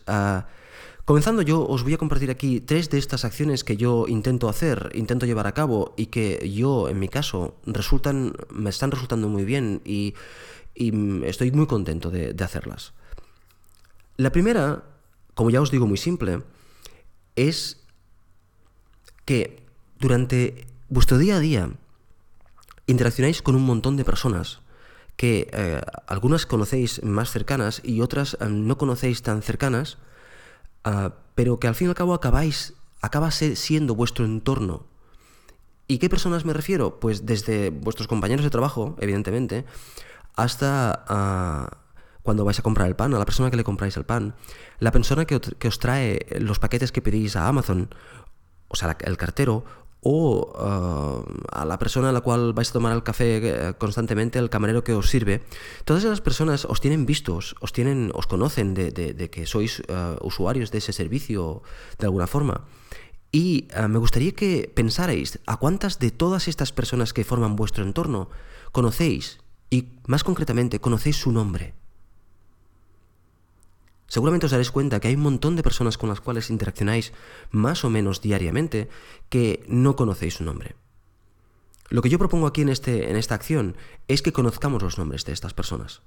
Comenzando 1.07 1.42
yo, 1.42 1.64
os 1.64 1.85
voy 1.85 1.95
a 1.95 1.99
compartir 1.99 2.33
aquí 2.33 2.59
tres 2.59 2.90
de 2.90 2.99
estas 2.99 3.25
acciones 3.25 3.62
que 3.62 3.77
yo 3.77 4.09
intento 4.09 4.49
hacer, 4.49 4.90
intento 4.92 5.25
llevar 5.25 5.47
a 5.47 5.55
cabo 5.55 5.95
y 5.97 6.07
que 6.07 6.51
yo, 6.53 6.88
en 6.88 6.99
mi 6.99 7.07
caso, 7.07 7.55
resultan, 7.64 8.35
me 8.51 8.71
están 8.71 8.90
resultando 8.90 9.29
muy 9.29 9.45
bien 9.45 9.81
y, 9.85 10.14
estoy 10.75 11.53
muy 11.53 11.69
contento 11.69 12.11
de, 12.11 12.35
hacerlas. 12.42 12.92
La 14.16 14.33
primera, 14.33 14.83
como 15.35 15.51
ya 15.51 15.62
os 15.62 15.71
digo 15.71 15.87
muy 15.87 15.97
simple, 15.97 16.42
es 17.37 17.81
que 19.25 19.62
durante 20.01 20.66
vuestro 20.88 21.19
día 21.19 21.37
a 21.37 21.40
día 21.40 21.71
interaccionáis 22.88 23.42
con 23.42 23.55
un 23.55 23.64
montón 23.64 23.97
de 23.97 24.05
personas 24.05 24.59
que 25.14 25.49
eh, 25.53 25.81
algunas 26.09 26.47
conocéis 26.47 27.01
más 27.05 27.31
cercanas 27.31 27.81
y 27.85 28.01
otras 28.01 28.37
eh, 28.40 28.49
no 28.49 28.77
conocéis 28.77 29.23
tan 29.23 29.40
cercanas, 29.42 29.99
ah, 30.87 31.12
pero 31.35 31.61
que 31.61 31.68
al 31.68 31.75
fin 31.75 31.88
y 31.88 31.90
al 31.90 31.94
cabo 31.94 32.14
acabáis, 32.14 32.75
acaba 33.03 33.31
siendo 33.31 33.94
vuestro 33.94 34.25
entorno. 34.25 34.87
¿Y 35.88 35.99
qué 35.99 36.09
personas 36.09 36.44
me 36.44 36.53
refiero? 36.53 36.99
Pues 36.99 37.27
desde 37.27 37.70
vuestros 37.70 38.09
compañeros 38.09 38.44
de 38.44 38.51
trabajo, 38.51 38.96
evidentemente, 39.01 39.66
hasta 40.35 41.05
ah, 41.09 41.79
cuando 42.22 42.44
vais 42.44 42.59
a 42.59 42.62
comprar 42.62 42.88
el 42.88 42.96
pan, 42.96 43.14
a 43.14 43.18
la 43.18 43.25
persona 43.25 43.51
que 43.51 43.57
le 43.57 43.64
compráis 43.64 43.96
el 43.96 44.05
pan, 44.05 44.35
la 44.81 44.90
persona 44.90 45.27
que, 45.27 45.37
os 45.37 45.79
trae 45.79 46.27
los 46.40 46.59
paquetes 46.59 46.90
que 46.90 47.03
pedís 47.03 47.37
a 47.37 47.46
Amazon, 47.46 47.94
o 48.68 48.75
sea, 48.75 48.96
el 49.01 49.16
cartero, 49.16 49.64
o 50.07 50.55
uh, 50.55 51.27
a 51.51 51.64
la 51.64 51.79
persona 51.81 52.11
a 52.11 52.12
la 52.12 52.21
cual 52.23 52.55
vais 52.55 52.71
a 52.71 52.73
tomar 52.79 52.95
el 52.95 53.03
café 53.03 53.42
eh, 53.42 53.75
constantemente, 53.75 54.38
el 54.38 54.51
camarero 54.51 54.85
que 54.85 54.95
os 54.95 55.11
sirve, 55.11 55.42
todas 55.85 56.05
esas 56.05 56.21
personas 56.21 56.64
os 56.64 56.81
tienen 56.81 57.07
vistos, 57.07 57.57
os 57.59 57.73
tienen, 57.73 58.14
os 58.14 58.31
conocen 58.31 58.75
de, 58.75 58.95
que 59.35 59.51
sois 59.51 59.83
uh, 59.90 60.14
usuarios 60.23 60.71
de 60.71 60.79
ese 60.79 60.95
servicio 60.95 61.66
de 61.99 62.07
alguna 62.07 62.31
forma. 62.31 62.71
Y 63.33 63.66
me 63.90 63.99
gustaría 63.99 64.33
que 64.33 64.71
pensarais 64.73 65.40
a 65.45 65.59
cuántas 65.59 65.99
de 65.99 66.14
todas 66.14 66.47
estas 66.47 66.71
personas 66.71 67.12
que 67.12 67.27
forman 67.27 67.57
vuestro 67.57 67.83
entorno 67.85 68.31
conocéis 68.71 69.42
y 69.69 69.90
más 70.07 70.23
concretamente 70.23 70.79
conocéis 70.81 71.16
su 71.19 71.33
nombre. 71.33 71.75
Seguramente 74.16 74.46
os 74.46 74.52
daréis 74.57 74.72
cuenta 74.72 74.98
que 74.98 75.09
hay 75.09 75.14
un 75.14 75.29
montón 75.29 75.57
de 75.57 75.62
personas 75.62 75.98
con 75.98 76.09
las 76.09 76.22
cuales 76.22 76.48
interaccionáis 76.48 77.12
más 77.50 77.85
o 77.85 77.90
menos 77.90 78.22
diariamente 78.22 78.88
que 79.29 79.62
no 79.68 79.94
conocéis 79.94 80.40
su 80.40 80.42
nombre. 80.42 80.74
Lo 81.90 82.00
que 82.00 82.09
yo 82.09 82.16
propongo 82.16 82.46
aquí 82.46 82.62
en, 82.62 82.70
este, 82.70 83.11
en 83.11 83.16
esta 83.16 83.35
acción 83.35 83.76
es 84.09 84.22
que 84.22 84.33
conozcamos 84.33 84.83
los 84.83 84.96
nombres 84.96 85.26
de 85.26 85.35
estas 85.35 85.52
personas. 85.52 86.00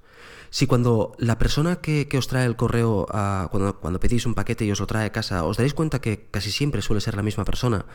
Si 0.49 0.65
cuando 0.65 1.13
la 1.19 1.37
persona 1.37 1.81
que, 1.81 2.09
os 2.17 2.27
trae 2.27 2.47
el 2.47 2.55
correo, 2.55 3.05
cuando, 3.51 3.79
cuando, 3.79 3.99
pedís 3.99 4.25
un 4.25 4.33
paquete 4.33 4.65
y 4.65 4.71
os 4.71 4.79
lo 4.79 4.87
trae 4.87 5.05
a 5.05 5.11
casa, 5.11 5.43
os 5.43 5.57
daréis 5.57 5.75
cuenta 5.75 6.01
que 6.01 6.25
casi 6.31 6.49
siempre 6.49 6.81
suele 6.81 7.01
ser 7.01 7.13
la 7.13 7.21
misma 7.21 7.45
persona, 7.45 7.85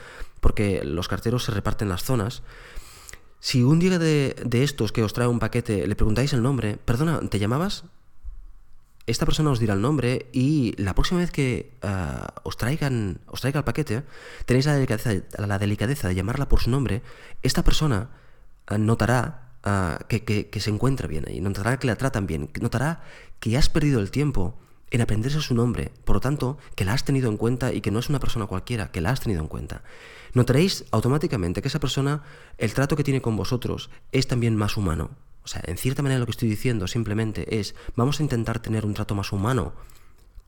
porque 0.41 0.85
los 0.85 1.09
carteros 1.09 1.43
se 1.43 1.51
reparten 1.51 1.89
las 1.89 2.05
zonas, 2.05 2.45
si 3.41 3.65
un 3.65 3.81
día 3.81 3.99
de, 3.99 4.37
de 4.47 4.63
estos 4.63 4.93
que 4.93 5.03
os 5.03 5.13
trae 5.13 5.27
un 5.27 5.41
paquete 5.41 5.89
le 5.89 5.97
preguntáis 5.97 6.33
el 6.35 6.43
nombre, 6.43 6.77
perdona, 6.77 7.19
¿te 7.29 7.41
llamabas? 7.41 7.83
Esta 9.07 9.27
persona 9.27 9.51
os 9.51 9.61
dirá 9.61 9.75
el 9.75 9.83
nombre 9.83 10.27
y 10.33 10.75
la 10.81 10.95
próxima 10.95 11.21
vez 11.21 11.31
que 11.31 11.77
eh, 11.83 12.21
os, 12.43 12.57
traigan, 12.57 13.21
os 13.27 13.41
traiga 13.41 13.59
el 13.59 13.65
paquete, 13.65 14.03
tenéis 14.47 14.67
la 14.67 15.59
delicadeza, 15.59 16.09
de 16.09 16.15
llamarla 16.15 16.49
por 16.49 16.61
su 16.61 16.71
nombre, 16.71 17.03
esta 17.43 17.63
persona 17.63 18.11
eh, 18.71 18.79
notará 18.79 19.53
eh, 20.09 20.49
que, 20.49 20.61
se 20.61 20.71
encuentra 20.71 21.07
bien 21.07 21.27
y 21.29 21.41
notará 21.41 21.79
que 21.79 21.87
la 21.87 21.97
tratan 21.97 22.27
bien, 22.27 22.51
notará 22.61 23.03
que 23.41 23.57
has 23.59 23.69
perdido 23.69 24.01
el 24.01 24.11
tiempo 24.11 24.59
en 24.91 25.01
aprenderse 25.01 25.41
su 25.41 25.55
nombre, 25.55 25.91
por 26.05 26.17
lo 26.17 26.21
tanto, 26.21 26.57
que 26.77 26.85
la 26.85 26.93
has 26.93 27.05
tenido 27.05 27.29
en 27.29 27.37
cuenta 27.37 27.73
y 27.73 27.81
que 27.81 27.91
no 27.91 27.99
es 27.99 28.09
una 28.09 28.21
persona 28.21 28.47
cualquiera, 28.47 28.91
que 28.91 29.01
la 29.01 29.11
has 29.11 29.21
tenido 29.21 29.43
en 29.43 29.49
cuenta. 29.49 29.83
Notaréis 30.35 30.85
automáticamente 30.93 31.63
que 31.63 31.69
esa 31.69 31.81
persona, 31.81 32.23
el 32.59 32.73
trato 32.75 32.97
que 32.97 33.05
tiene 33.05 33.21
con 33.21 33.37
vosotros, 33.37 33.91
es 34.13 34.29
también 34.29 34.57
más 34.57 34.77
humano, 34.77 35.11
o 35.45 35.49
sea, 35.49 35.63
en 35.67 35.77
cierta 35.77 36.03
manera 36.03 36.19
lo 36.19 36.27
que 36.27 36.33
estoy 36.33 36.49
diciendo 36.49 36.87
simplemente 36.87 37.61
es, 37.61 37.75
vamos 37.97 38.19
a 38.19 38.23
intentar 38.23 38.61
tener 38.61 38.87
un 38.87 38.95
trato 38.95 39.15
más 39.15 39.31
humano 39.31 39.75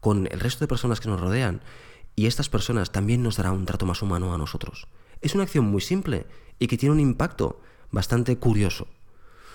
con 0.00 0.26
el 0.30 0.40
resto 0.40 0.60
de 0.64 0.68
personas 0.68 1.00
que 1.00 1.08
nos 1.08 1.20
rodean 1.20 1.60
y 2.14 2.26
estas 2.26 2.48
personas 2.48 2.92
también 2.92 3.22
nos 3.22 3.36
darán 3.36 3.52
un 3.52 3.66
trato 3.66 3.84
más 3.84 4.00
humano 4.00 4.32
a 4.32 4.38
nosotros. 4.38 4.88
Es 5.20 5.34
una 5.34 5.44
acción 5.44 5.66
muy 5.66 5.82
simple 5.82 6.26
y 6.58 6.66
que 6.66 6.78
tiene 6.78 6.94
un 6.94 7.00
impacto 7.00 7.60
bastante 7.90 8.38
curioso. 8.38 8.88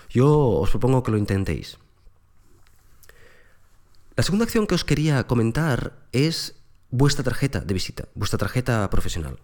Yo 0.08 0.30
os 0.30 0.70
propongo 0.70 1.02
que 1.02 1.10
lo 1.10 1.18
intentéis. 1.18 1.78
La 4.14 4.22
segunda 4.22 4.44
acción 4.44 4.66
que 4.66 4.74
os 4.74 4.84
quería 4.84 5.26
comentar 5.26 6.06
es 6.12 6.54
vuestra 6.90 7.24
tarjeta 7.24 7.60
de 7.60 7.74
visita, 7.74 8.08
vuestra 8.14 8.38
tarjeta 8.38 8.88
profesional. 8.90 9.40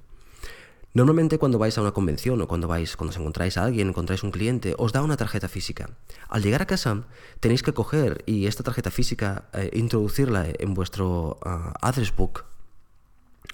Normalmente 0.99 1.39
cuando 1.39 1.61
vais 1.61 1.79
a 1.79 1.81
una 1.81 1.93
convención 1.93 2.43
o 2.43 2.49
cuando 2.49 2.67
vais, 2.67 2.97
cuando 2.97 3.15
os 3.15 3.21
encontráis 3.23 3.55
a 3.55 3.63
alguien, 3.63 3.87
encontráis 3.87 4.27
un 4.27 4.35
cliente, 4.35 4.75
os 4.83 4.91
da 4.91 4.99
una 5.07 5.15
tarjeta 5.15 5.47
física. 5.47 5.95
Al 6.27 6.43
llegar 6.43 6.61
a 6.61 6.67
casa 6.67 7.07
tenéis 7.39 7.63
que 7.63 7.71
coger 7.71 8.27
y 8.27 8.51
esta 8.51 8.67
tarjeta 8.67 8.91
física 8.91 9.47
eh, 9.55 9.71
introducirla 9.79 10.51
en 10.59 10.75
vuestro 10.75 11.39
ah, 11.47 11.73
address 11.83 12.11
book 12.11 12.43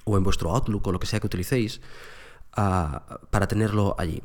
o 0.08 0.16
en 0.16 0.24
vuestro 0.24 0.56
Outlook 0.56 0.88
o 0.88 0.92
lo 0.92 0.98
que 0.98 1.04
sea 1.04 1.20
que 1.20 1.26
utilicéis 1.26 1.84
ah, 2.56 3.20
para 3.28 3.46
tenerlo 3.46 3.94
allí. 3.98 4.22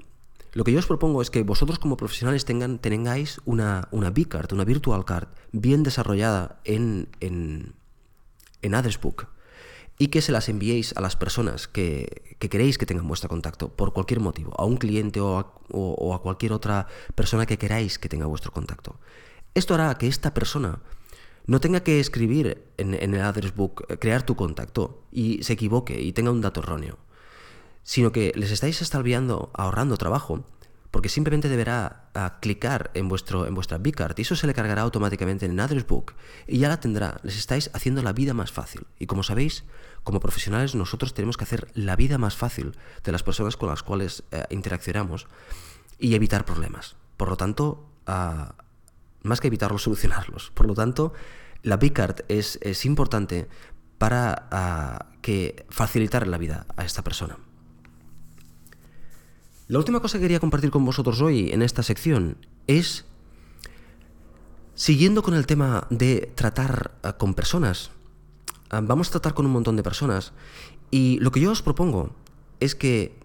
Lo 0.54 0.64
que 0.64 0.72
yo 0.72 0.80
os 0.80 0.88
propongo 0.88 1.22
es 1.22 1.30
que 1.30 1.44
vosotros 1.44 1.78
como 1.78 1.98
profesionales 1.98 2.46
tengan, 2.46 2.80
tengáis 2.80 3.44
una, 3.44 3.90
una 3.92 4.12
B-Card, 4.12 4.54
una 4.54 4.64
Virtual 4.64 5.04
Card 5.04 5.28
bien 5.52 5.84
desarrollada 5.84 6.62
en, 6.64 7.10
en, 7.20 7.76
en 8.62 8.76
Address 8.76 8.96
Book 9.02 9.28
y 10.02 10.08
que 10.08 10.22
se 10.22 10.32
las 10.32 10.48
enviéis 10.48 10.96
a 10.96 11.02
las 11.02 11.18
personas 11.18 11.68
que, 11.68 12.38
queréis 12.40 12.78
que 12.78 12.86
tengan 12.86 13.08
vuestro 13.08 13.30
contacto 13.30 13.68
por 13.76 13.94
cualquier 13.94 14.22
motivo, 14.22 14.54
a 14.58 14.64
un 14.64 14.78
cliente 14.78 15.20
o 15.20 15.38
a, 15.38 16.22
cualquier 16.22 16.54
otra 16.54 16.88
persona 17.16 17.46
que 17.46 17.58
queráis 17.58 18.00
que 18.00 18.08
tenga 18.08 18.26
vuestro 18.26 18.52
contacto. 18.54 18.98
Esto 19.54 19.76
hará 19.76 19.96
que 19.98 20.08
esta 20.08 20.34
persona 20.34 20.80
no 21.48 21.60
tenga 21.60 21.82
que 21.82 22.00
escribir 22.00 22.64
en, 22.78 22.94
el 22.94 23.22
address 23.22 23.54
book, 23.54 23.86
eh, 23.90 23.98
crear 23.98 24.24
tu 24.24 24.36
contacto 24.38 25.04
y 25.12 25.44
se 25.44 25.54
equivoque 25.54 26.00
y 26.00 26.14
tenga 26.14 26.32
un 26.32 26.40
dato 26.40 26.62
erróneo, 26.62 26.98
sino 27.84 28.14
que 28.14 28.32
les 28.36 28.52
estáis 28.52 28.82
extraviando, 28.82 29.52
ahorrando 29.54 29.98
trabajo 29.98 30.46
porque 30.92 31.10
simplemente 31.10 31.50
deberá 31.50 32.10
ah, 32.16 32.40
clicar 32.42 32.90
en, 32.94 33.10
vuestro, 33.10 33.46
en 33.46 33.54
vuestra 33.54 33.78
Bcard 33.78 34.18
y 34.18 34.22
eso 34.24 34.36
se 34.36 34.48
le 34.48 34.54
cargará 34.54 34.82
automáticamente 34.82 35.46
en 35.46 35.60
Address 35.60 35.86
Book 35.86 36.14
y 36.48 36.60
ya 36.60 36.70
la 36.70 36.80
tendrá. 36.80 37.20
Les 37.24 37.38
estáis 37.38 37.70
haciendo 37.74 38.02
la 38.02 38.14
vida 38.14 38.34
más 38.34 38.52
fácil. 38.52 38.88
Y 38.98 39.06
como 39.06 39.24
sabéis, 39.24 39.66
como 40.10 40.20
profesionales 40.20 40.74
nosotros 40.74 41.14
tenemos 41.14 41.38
que 41.38 41.44
hacer 41.44 41.70
la 41.76 41.96
vida 41.96 42.18
más 42.18 42.36
fácil 42.36 42.76
de 43.04 43.12
las 43.12 43.22
personas 43.22 43.56
con 43.58 43.70
las 43.70 43.84
cuales 43.84 44.24
eh, 44.32 44.44
interaccionamos 44.50 45.28
y 46.00 46.16
evitar 46.16 46.46
problemas. 46.46 46.96
Por 47.16 47.30
lo 47.30 47.38
tanto, 47.38 47.88
ah, 48.08 48.56
más 49.22 49.40
que 49.40 49.50
evitarlos, 49.50 49.84
solucionarlos. 49.84 50.50
Por 50.56 50.66
lo 50.66 50.74
tanto, 50.74 51.14
la 51.62 51.78
Bcard 51.78 52.22
es, 52.28 52.58
es 52.64 52.88
importante 52.88 53.48
para 54.00 54.48
ah, 54.50 55.06
que 55.22 55.68
facilitar 55.70 56.26
la 56.26 56.40
vida 56.40 56.66
a 56.76 56.86
esta 56.86 57.04
persona. 57.04 57.38
La 59.68 59.78
última 59.78 60.00
cosa 60.00 60.18
que 60.18 60.24
quería 60.24 60.40
compartir 60.40 60.72
con 60.72 60.86
vosotros 60.86 61.22
hoy 61.22 61.52
en 61.52 61.62
esta 61.62 61.84
sección 61.84 62.48
es, 62.66 63.06
siguiendo 64.74 65.22
con 65.22 65.36
el 65.36 65.46
tema 65.46 65.86
de 65.92 66.32
tratar 66.34 66.96
eh, 67.04 67.14
con 67.20 67.36
personas, 67.36 67.92
vamos 68.70 69.08
a 69.08 69.12
tratar 69.12 69.34
con 69.34 69.46
un 69.46 69.52
montón 69.52 69.76
de 69.76 69.84
personas 69.84 70.34
y 70.92 71.20
lo 71.20 71.32
que 71.32 71.40
yo 71.40 71.52
os 71.52 71.62
propongo 71.62 72.12
es 72.60 72.76
que 72.76 73.18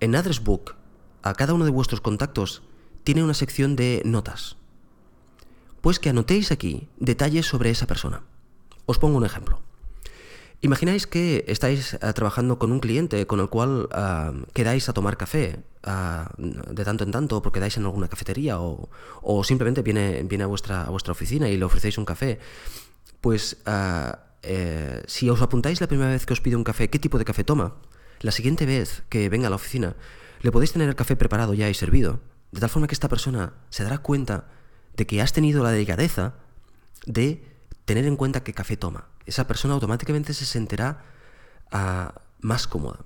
en 0.00 0.14
Address 0.14 0.42
Book 0.42 0.74
a 1.22 1.34
cada 1.34 1.54
uno 1.54 1.64
de 1.64 1.70
vuestros 1.70 2.00
contactos 2.00 2.62
tiene 3.04 3.22
una 3.22 3.34
sección 3.34 3.76
de 3.76 4.02
notas. 4.04 4.56
Pues 5.80 5.98
que 5.98 6.10
anotéis 6.10 6.52
aquí 6.52 6.88
detalles 6.98 7.46
sobre 7.46 7.70
esa 7.70 7.86
persona. 7.86 8.22
Os 8.86 8.98
pongo 8.98 9.16
un 9.16 9.24
ejemplo. 9.24 9.60
Imagináis 10.60 11.08
que 11.08 11.44
estáis 11.48 11.94
eh, 11.94 11.98
trabajando 12.14 12.58
con 12.58 12.70
un 12.70 12.78
cliente 12.78 13.26
con 13.26 13.40
el 13.40 13.48
cual 13.48 13.88
uh, 13.90 14.46
quedáis 14.54 14.88
a 14.88 14.92
tomar 14.92 15.16
café 15.16 15.64
de 16.38 16.84
tanto 16.84 17.02
en 17.02 17.10
tanto 17.10 17.42
porque 17.42 17.58
quedáis 17.58 17.76
en 17.76 17.84
alguna 17.84 18.06
cafetería 18.06 18.60
o, 18.60 18.88
o 19.22 19.42
simplemente 19.42 19.82
viene, 19.82 20.22
viene 20.22 20.44
a, 20.44 20.46
vuestra, 20.46 20.84
a 20.84 20.90
vuestra 20.90 21.10
oficina 21.10 21.48
y 21.48 21.56
le 21.56 21.64
ofrecéis 21.64 21.98
un 21.98 22.04
café. 22.04 22.38
Pues 23.20 23.58
eh, 24.42 25.02
si 25.06 25.30
os 25.30 25.40
apuntáis 25.42 25.80
la 25.80 25.86
primera 25.86 26.10
vez 26.10 26.26
que 26.26 26.32
os 26.32 26.40
pide 26.40 26.56
un 26.56 26.64
café, 26.64 26.90
¿qué 26.90 26.98
tipo 26.98 27.18
de 27.18 27.24
café 27.24 27.44
toma? 27.44 27.76
La 28.20 28.32
siguiente 28.32 28.66
vez 28.66 29.02
que 29.08 29.28
venga 29.28 29.46
a 29.46 29.50
la 29.50 29.56
oficina, 29.56 29.96
le 30.40 30.52
podéis 30.52 30.72
tener 30.72 30.88
el 30.88 30.96
café 30.96 31.16
preparado 31.16 31.54
ya 31.54 31.68
y 31.68 31.74
servido, 31.74 32.20
de 32.50 32.60
tal 32.60 32.70
forma 32.70 32.86
que 32.86 32.94
esta 32.94 33.08
persona 33.08 33.54
se 33.70 33.84
dará 33.84 33.98
cuenta 33.98 34.48
de 34.96 35.06
que 35.06 35.22
has 35.22 35.32
tenido 35.32 35.62
la 35.62 35.70
delicadeza 35.70 36.34
de 37.06 37.44
tener 37.84 38.06
en 38.06 38.16
cuenta 38.16 38.44
qué 38.44 38.52
café 38.52 38.76
toma 38.76 39.12
esa 39.26 39.46
persona 39.46 39.74
automáticamente 39.74 40.34
se 40.34 40.46
sentirá 40.46 41.04
ah, 41.70 42.14
más 42.40 42.66
cómoda. 42.66 43.00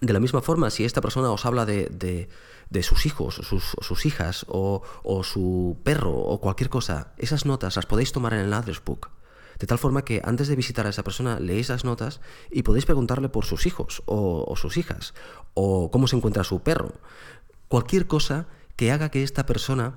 De 0.00 0.12
la 0.12 0.20
misma 0.20 0.40
forma, 0.40 0.70
si 0.70 0.84
esta 0.84 1.00
persona 1.00 1.30
os 1.30 1.44
habla 1.44 1.66
de, 1.66 2.28
sus 2.82 3.06
hijos, 3.06 3.34
sus, 3.34 3.76
sus 3.80 4.06
hijas, 4.06 4.46
o, 4.48 4.82
su 5.24 5.78
perro, 5.82 6.12
o 6.12 6.40
cualquier 6.40 6.70
cosa, 6.70 7.12
esas 7.18 7.44
notas 7.44 7.76
las 7.76 7.86
podéis 7.86 8.12
tomar 8.12 8.32
en 8.34 8.40
el 8.40 8.52
address 8.52 8.82
book. 8.82 9.10
De 9.60 9.66
tal 9.66 9.78
forma 9.78 10.04
que 10.04 10.22
antes 10.24 10.48
de 10.48 10.56
visitar 10.56 10.86
a 10.86 10.90
esa 10.90 11.04
persona 11.04 11.38
leéis 11.38 11.68
las 11.68 11.84
notas 11.84 12.20
y 12.50 12.62
podéis 12.62 12.86
preguntarle 12.86 13.28
por 13.28 13.44
sus 13.44 13.66
hijos 13.66 14.02
o, 14.06 14.44
o 14.48 14.56
sus 14.56 14.76
hijas, 14.76 15.14
o 15.54 15.90
cómo 15.90 16.08
se 16.08 16.16
encuentra 16.16 16.44
su 16.44 16.60
perro. 16.60 16.94
Cualquier 17.68 18.06
cosa 18.06 18.48
que 18.76 18.90
haga 18.90 19.10
que 19.10 19.22
esta 19.22 19.44
persona 19.44 19.94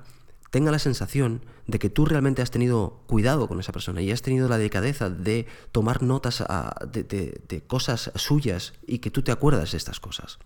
tenga 0.53 0.69
la 0.69 0.77
sensación 0.77 1.41
de 1.65 1.79
que 1.79 1.89
tú 1.89 2.05
realmente 2.05 2.43
has 2.43 2.51
tenido 2.51 3.01
cuidado 3.07 3.47
con 3.47 3.59
esa 3.59 3.71
persona 3.71 4.03
y 4.03 4.11
has 4.11 4.21
tenido 4.21 4.47
la 4.47 4.59
delicadeza 4.59 5.09
de 5.09 5.47
tomar 5.71 6.03
notas 6.03 6.43
de, 6.91 7.63
cosas 7.65 8.11
suyas 8.13 8.73
y 8.85 8.99
que 8.99 9.09
tú 9.09 9.23
te 9.23 9.31
acuerdas 9.31 9.71
de 9.71 9.79
estas 9.79 9.99
cosas. 9.99 10.37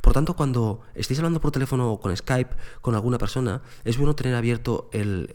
Por 0.00 0.12
tanto, 0.12 0.36
cuando 0.36 0.82
estéis 0.94 1.18
hablando 1.18 1.40
por 1.40 1.50
teléfono 1.50 1.90
o 1.90 1.98
con 1.98 2.16
Skype 2.16 2.54
con 2.82 2.94
alguna 2.94 3.18
persona, 3.18 3.62
es 3.82 3.98
bueno 3.98 4.14
tener 4.14 4.36
abierto 4.36 4.90
el, 4.92 5.28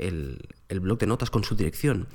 el, 0.70 0.80
blog 0.80 1.00
de 1.00 1.08
notas 1.08 1.30
con 1.30 1.44
su 1.44 1.58
dirección, 1.58 2.08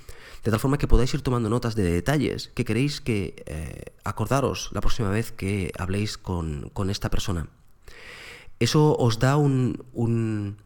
de 0.45 0.51
tal 0.51 0.61
forma 0.61 0.79
que 0.79 0.89
podáis 0.89 1.13
ir 1.13 1.21
tomando 1.21 1.51
notas 1.51 1.75
de 1.75 1.83
detalles 1.83 2.49
que 2.55 2.65
queréis 2.65 3.03
que 3.03 3.43
eh, 3.45 3.93
acordaros 4.03 4.71
la 4.73 4.81
próxima 4.81 5.11
vez 5.11 5.31
que 5.31 5.73
habléis 5.77 6.17
con, 6.17 6.71
con 6.73 6.89
esta 6.89 7.11
persona. 7.11 7.49
Eso 8.61 8.97
os 8.97 9.19
da 9.19 9.37
un, 9.37 9.85
un 9.93 10.57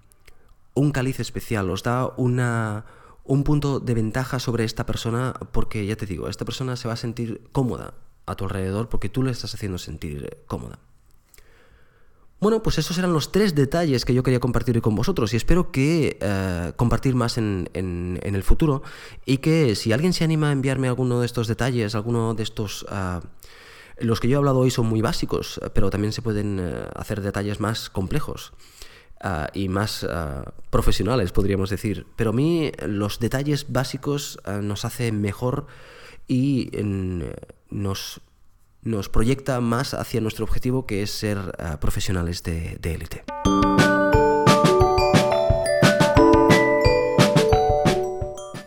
un 0.74 0.90
caliz 0.90 1.20
especial, 1.20 1.70
os 1.70 1.82
da 1.82 2.12
una, 2.16 2.84
un 3.24 3.44
punto 3.44 3.80
de 3.80 3.94
ventaja 3.94 4.38
sobre 4.38 4.64
esta 4.64 4.86
persona 4.86 5.34
porque, 5.52 5.86
ya 5.86 5.96
te 5.96 6.06
digo, 6.06 6.28
esta 6.28 6.44
persona 6.44 6.76
se 6.76 6.88
va 6.88 6.94
a 6.94 6.96
sentir 6.96 7.48
cómoda 7.52 7.94
a 8.26 8.34
tu 8.36 8.44
alrededor 8.44 8.88
porque 8.88 9.08
tú 9.08 9.22
le 9.22 9.30
estás 9.30 9.54
haciendo 9.54 9.78
sentir 9.78 10.38
cómoda. 10.46 10.78
Bueno, 12.42 12.60
pues 12.60 12.78
esos 12.78 12.98
eran 12.98 13.12
los 13.12 13.30
tres 13.30 13.54
detalles 13.54 14.04
que 14.04 14.14
yo 14.14 14.24
quería 14.24 14.40
compartir 14.40 14.74
hoy 14.74 14.80
con 14.80 14.96
vosotros 14.96 15.32
y 15.32 15.36
espero 15.36 15.70
que 15.70 16.18
eh, 16.20 16.72
compartir 16.74 17.14
más 17.14 17.38
en, 17.38 17.68
el 17.72 18.42
futuro 18.42 18.82
y 19.24 19.38
que 19.38 19.76
si 19.76 19.92
alguien 19.92 20.12
se 20.12 20.24
anima 20.24 20.48
a 20.48 20.52
enviarme 20.52 20.88
alguno 20.88 21.20
de 21.20 21.26
estos 21.26 21.46
detalles, 21.46 21.94
alguno 21.94 22.34
de 22.34 22.42
estos... 22.42 22.84
Ah, 22.88 23.20
los 23.98 24.18
que 24.18 24.26
yo 24.26 24.34
he 24.34 24.38
hablado 24.38 24.58
hoy 24.58 24.72
son 24.72 24.86
muy 24.86 25.00
básicos, 25.00 25.60
pero 25.72 25.90
también 25.90 26.12
se 26.12 26.20
pueden 26.20 26.58
eh, 26.58 26.84
hacer 26.96 27.20
detalles 27.20 27.60
más 27.60 27.88
complejos. 27.90 28.52
Ah, 29.24 29.48
y 29.54 29.68
más 29.68 30.04
ah, 30.04 30.52
profesionales, 30.70 31.30
podríamos 31.30 31.70
decir. 31.70 32.06
Pero 32.16 32.30
a 32.30 32.32
mí 32.32 32.72
los 32.84 33.20
detalles 33.20 33.66
básicos 33.68 34.40
ah, 34.44 34.58
nos 34.60 34.84
hacen 34.84 35.20
mejor 35.20 35.68
y 36.26 36.70
nos, 37.70 38.20
nos 38.82 39.08
proyecta 39.08 39.60
más 39.60 39.94
hacia 39.94 40.20
nuestro 40.20 40.44
objetivo 40.44 40.86
que 40.86 41.02
es 41.02 41.10
ser 41.12 41.38
profesionales 41.80 42.42
de 42.42 42.78
élite. 42.82 43.24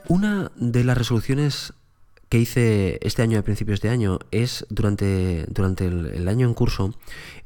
Una 0.08 0.52
de 0.56 0.84
las 0.84 0.98
resoluciones 0.98 1.74
que 2.30 2.40
hice 2.40 3.00
este 3.02 3.22
año, 3.22 3.40
a 3.40 3.44
principios 3.44 3.82
de 3.82 3.90
año, 3.90 4.20
es 4.32 4.66
durante, 4.70 5.46
durante 5.48 5.86
el, 5.86 6.28
año 6.28 6.48
en 6.48 6.54
curso 6.54 6.94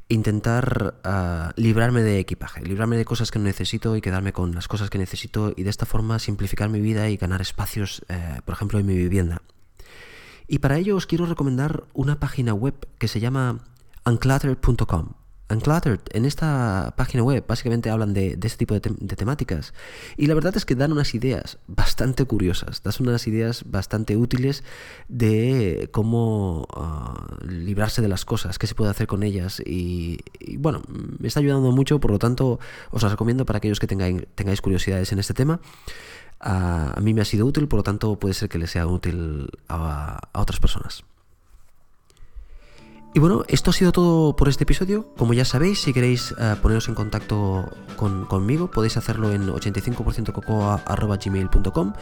intentar 0.08 1.00
ah, 1.04 1.52
librarme 1.56 2.02
de 2.02 2.18
equipaje, 2.18 2.62
librarme 2.62 2.96
de 2.96 3.04
cosas 3.04 3.30
que 3.30 3.38
no 3.38 3.44
necesito 3.44 3.96
y 3.96 4.00
quedarme 4.00 4.32
con 4.32 4.54
las 4.54 4.66
cosas 4.66 4.90
que 4.90 4.98
necesito 4.98 5.52
y 5.56 5.62
de 5.62 5.70
esta 5.70 5.86
forma 5.86 6.18
simplificar 6.18 6.68
mi 6.68 6.80
vida 6.80 7.08
y 7.08 7.16
ganar 7.16 7.40
espacios, 7.40 8.02
eh, 8.08 8.40
por 8.44 8.54
ejemplo, 8.54 8.78
en 8.78 8.86
mi 8.86 8.96
vivienda. 8.96 9.42
Y 10.48 10.58
para 10.58 10.78
ello 10.78 10.96
os 10.96 11.06
quiero 11.06 11.26
recomendar 11.26 11.84
una 11.92 12.18
página 12.18 12.54
web 12.54 12.74
que 12.98 13.06
se 13.06 13.20
llama 13.20 13.60
uncluttered.com. 14.04 15.19
Uncluttered, 15.50 16.00
en 16.12 16.24
esta 16.26 16.94
página 16.96 17.24
web 17.24 17.44
básicamente 17.46 17.90
hablan 17.90 18.14
de, 18.14 18.38
este 18.42 18.58
tipo 18.58 18.74
de, 18.74 18.80
temáticas 18.80 19.74
y 20.16 20.26
la 20.26 20.34
verdad 20.34 20.56
es 20.56 20.64
que 20.64 20.76
dan 20.76 20.92
unas 20.92 21.12
ideas 21.14 21.58
bastante 21.66 22.24
curiosas, 22.24 22.82
dan 22.82 22.94
unas 23.00 23.26
ideas 23.26 23.64
bastante 23.66 24.16
útiles 24.16 24.62
de 25.08 25.88
cómo 25.92 26.68
ah, 26.74 27.36
librarse 27.46 28.00
de 28.00 28.08
las 28.08 28.24
cosas, 28.24 28.58
qué 28.58 28.66
se 28.68 28.76
puede 28.76 28.90
hacer 28.90 29.08
con 29.08 29.24
ellas 29.24 29.60
y, 29.64 30.20
bueno, 30.56 30.82
me 30.88 31.26
está 31.26 31.40
ayudando 31.40 31.72
mucho, 31.72 31.98
por 31.98 32.12
lo 32.12 32.18
tanto 32.18 32.60
os 32.90 33.02
las 33.02 33.10
recomiendo 33.10 33.44
para 33.44 33.56
aquellos 33.56 33.80
que 33.80 33.88
tengáis, 33.88 34.22
tengáis 34.36 34.60
curiosidades 34.60 35.10
en 35.12 35.18
este 35.18 35.34
tema. 35.34 35.60
Ah, 36.38 36.94
a 36.96 37.00
mí 37.00 37.12
me 37.12 37.22
ha 37.22 37.24
sido 37.24 37.44
útil, 37.44 37.66
por 37.66 37.78
lo 37.78 37.82
tanto 37.82 38.18
puede 38.18 38.34
ser 38.34 38.48
que 38.48 38.58
les 38.58 38.70
sea 38.70 38.86
útil 38.86 39.50
a 39.68 40.20
otras 40.32 40.60
personas. 40.60 41.04
Y 43.12 43.18
bueno, 43.18 43.42
esto 43.48 43.70
ha 43.70 43.72
sido 43.72 43.90
todo 43.92 44.36
por 44.36 44.48
este 44.48 44.62
episodio. 44.64 45.06
Como 45.16 45.32
ya 45.32 45.44
sabéis, 45.44 45.82
si 45.82 45.92
queréis 45.92 46.30
uh, 46.32 46.56
poneros 46.62 46.88
en 46.88 46.94
contacto 46.94 47.68
conmigo, 47.96 48.70
podéis 48.70 48.96
hacerlo 48.96 49.32
en 49.32 49.48
85%cocoa.gmail.com 49.48 51.92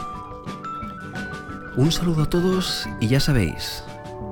Un 1.75 1.91
saludo 1.91 2.23
a 2.23 2.29
todos 2.29 2.87
y 3.01 3.09
ya 3.09 3.19
sabéis, 3.19 3.83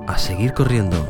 a 0.06 0.16
seguir 0.16 0.54
corriendo. 0.54 1.06